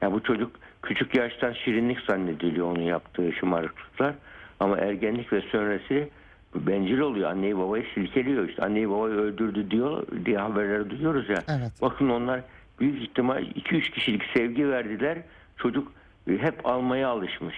Ya 0.02 0.12
bu 0.12 0.22
çocuk 0.22 0.50
küçük 0.82 1.14
yaştan 1.14 1.52
şirinlik 1.52 2.00
zannediliyor 2.00 2.66
onun 2.66 2.82
yaptığı 2.82 3.32
şımarıklıklar. 3.32 4.14
Ama 4.60 4.78
ergenlik 4.78 5.32
ve 5.32 5.40
sonrası 5.40 6.08
bencil 6.54 6.98
oluyor. 6.98 7.30
Anneyi 7.30 7.58
babayı 7.58 7.84
silkeliyor. 7.94 8.48
İşte 8.48 8.62
anneyi 8.62 8.90
babayı 8.90 9.14
öldürdü 9.14 9.70
diyor 9.70 10.06
diye 10.24 10.38
haberleri 10.38 10.90
duyuyoruz 10.90 11.28
ya. 11.28 11.42
Evet. 11.48 11.72
Bakın 11.82 12.08
onlar 12.08 12.40
büyük 12.80 13.02
ihtimal 13.02 13.42
2-3 13.42 13.90
kişilik 13.90 14.22
sevgi 14.36 14.68
verdiler. 14.68 15.18
Çocuk 15.56 15.92
hep 16.26 16.66
almaya 16.66 17.08
alışmış. 17.08 17.56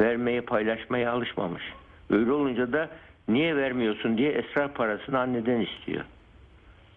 Vermeye, 0.00 0.40
paylaşmaya 0.40 1.12
alışmamış. 1.12 1.62
Öyle 2.10 2.32
olunca 2.32 2.72
da 2.72 2.90
niye 3.28 3.56
vermiyorsun 3.56 4.18
diye 4.18 4.32
esrar 4.32 4.74
parasını 4.74 5.18
anneden 5.18 5.60
istiyor. 5.60 6.04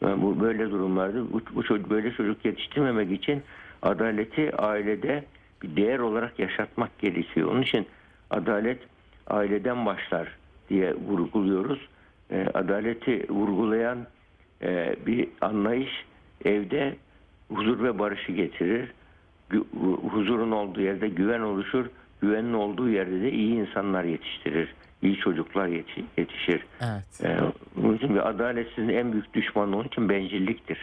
Yani 0.02 0.22
bu 0.22 0.40
böyle 0.40 0.72
durumlarda 0.72 1.34
bu, 1.34 1.42
bu 1.56 1.64
çocuk, 1.64 1.90
böyle 1.90 2.12
çocuk 2.12 2.46
yetiştirmemek 2.46 3.12
için 3.12 3.44
adaleti 3.82 4.56
ailede 4.56 5.24
bir 5.64 5.76
değer 5.76 6.00
olarak 6.00 6.40
yaşatmak 6.40 7.00
gerekiyor. 7.00 7.52
Onun 7.52 7.62
için 7.62 7.88
adalet 8.30 8.80
aileden 9.28 9.86
başlar 9.86 10.28
diye 10.70 10.94
vurguluyoruz. 10.96 11.80
Ee, 12.32 12.48
adaleti 12.54 13.26
vurgulayan 13.30 14.08
e, 14.62 14.96
bir 15.06 15.28
anlayış 15.42 16.06
evde 16.46 16.96
huzur 17.54 17.84
ve 17.84 18.00
barışı 18.00 18.32
getirir. 18.32 18.92
Huzurun 20.12 20.52
olduğu 20.52 20.82
yerde 20.82 21.08
güven 21.08 21.42
oluşur. 21.42 21.86
Güvenin 22.26 22.54
olduğu 22.54 22.90
yerde 22.90 23.22
de 23.22 23.32
iyi 23.32 23.56
insanlar 23.56 24.04
yetiştirir. 24.04 24.76
İyi 25.02 25.18
çocuklar 25.18 25.68
yeti- 25.68 26.06
yetişir. 26.18 26.66
Evet. 26.82 27.22
Ee, 27.24 27.38
onun 27.84 27.98
için 27.98 28.16
bir 28.16 28.30
adaletsizliğin 28.30 28.90
en 28.90 29.12
büyük 29.14 29.34
düşmanı 29.34 29.76
onun 29.76 29.88
için 29.88 30.10
bencilliktir. 30.10 30.78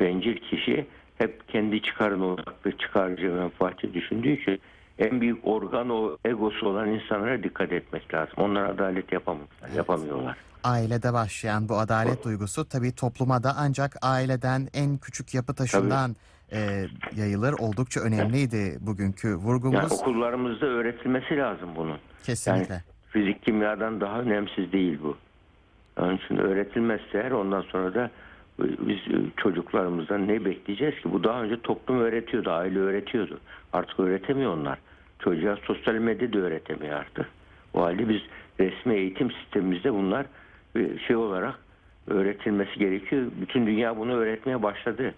Bencil 0.00 0.36
kişi 0.36 0.86
hep 1.18 1.48
kendi 1.48 1.82
çıkarına 1.82 2.24
odaklı, 2.26 2.78
çıkarcı, 2.78 3.32
menfaatçi 3.32 3.94
düşündüğü 3.94 4.40
için 4.40 4.60
en 4.98 5.20
büyük 5.20 5.46
organ 5.46 5.90
o 5.90 6.16
egosu 6.24 6.66
olan 6.68 6.88
insanlara 6.88 7.42
dikkat 7.42 7.72
etmek 7.72 8.14
lazım. 8.14 8.34
Onlar 8.36 8.64
adalet 8.64 9.12
yapamıyorlar. 9.12 9.68
yapamıyorlar. 9.76 10.36
Ailede 10.64 11.12
başlayan 11.12 11.68
bu 11.68 11.78
adalet 11.78 12.24
duygusu 12.24 12.68
tabii 12.68 12.94
topluma 12.94 13.42
da 13.42 13.54
ancak 13.56 13.96
aileden 14.02 14.68
en 14.74 14.98
küçük 14.98 15.34
yapı 15.34 15.54
taşından 15.54 16.16
e, 16.54 16.86
yayılır. 17.16 17.52
Oldukça 17.58 18.00
önemliydi 18.00 18.78
bugünkü 18.80 19.28
Yani 19.28 19.36
vurgumuz. 19.36 19.92
okullarımızda 19.92 20.66
öğretilmesi 20.66 21.36
lazım 21.36 21.68
bunun. 21.76 21.98
Kesinlikle. 22.22 22.82
Fizik 23.10 23.42
kimyadan 23.42 24.00
daha 24.00 24.20
önemsiz 24.20 24.72
değil 24.72 24.98
bu. 25.02 25.16
Onun 25.98 26.16
için 26.16 26.36
öğretilmezse 26.36 27.18
eğer 27.18 27.30
ondan 27.30 27.62
sonra 27.62 27.94
da 27.94 28.10
biz 28.58 28.98
çocuklarımızdan 29.36 30.28
ne 30.28 30.44
bekleyeceğiz 30.44 30.94
ki? 30.94 31.12
Bu 31.12 31.24
daha 31.24 31.42
önce 31.42 31.60
toplum 31.60 32.00
öğretiyordu, 32.00 32.50
aile 32.50 32.78
öğretiyordu. 32.78 33.40
Artık 33.72 34.00
öğretemiyor 34.00 34.52
onlar. 34.52 34.78
Çocuğa 35.18 35.56
sosyal 35.56 35.94
medya 35.94 36.32
da 36.32 36.38
öğretemiyor 36.38 36.92
artık. 36.94 37.26
O 37.74 37.82
halde 37.82 38.08
biz 38.08 38.20
resmi 38.60 38.94
eğitim 38.94 39.30
sistemimizde 39.30 39.94
bunlar 39.94 40.26
şey 41.06 41.16
olarak 41.16 41.54
öğretilmesi 42.06 42.78
gerekiyor. 42.78 43.26
Bütün 43.40 43.66
dünya 43.66 43.96
bunu 43.96 44.12
öğretmeye 44.14 44.62
başladı. 44.62 45.14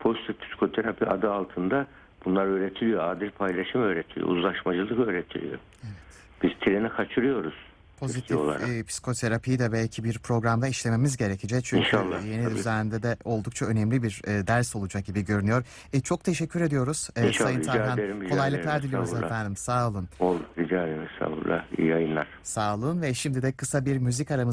Pozitif 0.00 0.40
psikoterapi 0.40 1.06
adı 1.06 1.32
altında 1.32 1.86
bunlar 2.24 2.44
öğretiliyor. 2.46 3.04
Adil 3.12 3.30
paylaşım 3.30 3.80
öğretiliyor. 3.82 4.28
Uzlaşmacılık 4.28 4.98
öğretiliyor. 5.08 5.58
Biz 6.42 6.50
treni 6.60 6.88
kaçırıyoruz. 6.88 7.54
Pozitif 8.00 8.36
e, 8.68 8.84
psikoterapiyi 8.84 9.58
de 9.58 9.72
belki 9.72 10.04
bir 10.04 10.18
programda 10.18 10.68
işlememiz 10.68 11.16
gerekecek. 11.16 11.64
Çünkü 11.64 11.86
İnşallah, 11.86 12.24
yeni 12.26 12.44
tabii. 12.44 12.54
düzende 12.54 13.02
de 13.02 13.16
oldukça 13.24 13.66
önemli 13.66 14.02
bir 14.02 14.20
e, 14.26 14.46
ders 14.46 14.76
olacak 14.76 15.04
gibi 15.04 15.24
görünüyor. 15.24 15.64
E, 15.92 16.00
çok 16.00 16.24
teşekkür 16.24 16.60
ediyoruz 16.60 17.08
e, 17.16 17.26
İnşallah, 17.28 17.48
Sayın 17.48 17.62
Tarhan. 17.62 17.98
ederim, 17.98 18.28
Kolaylıklar 18.28 18.72
ederim. 18.72 18.82
diliyoruz 18.88 19.08
Estağfurullah. 19.08 19.36
efendim. 19.36 19.56
Sağ 19.56 19.88
olun. 19.88 20.08
Ol, 20.20 20.38
rica 20.58 20.86
ederim. 20.86 21.02
Estağfurullah. 21.12 21.64
İyi 21.78 21.88
yayınlar. 21.88 22.26
Sağ 22.42 22.74
olun 22.74 23.02
ve 23.02 23.14
şimdi 23.14 23.42
de 23.42 23.52
kısa 23.52 23.84
bir 23.86 23.98
müzik 23.98 24.30
aramız 24.30 24.48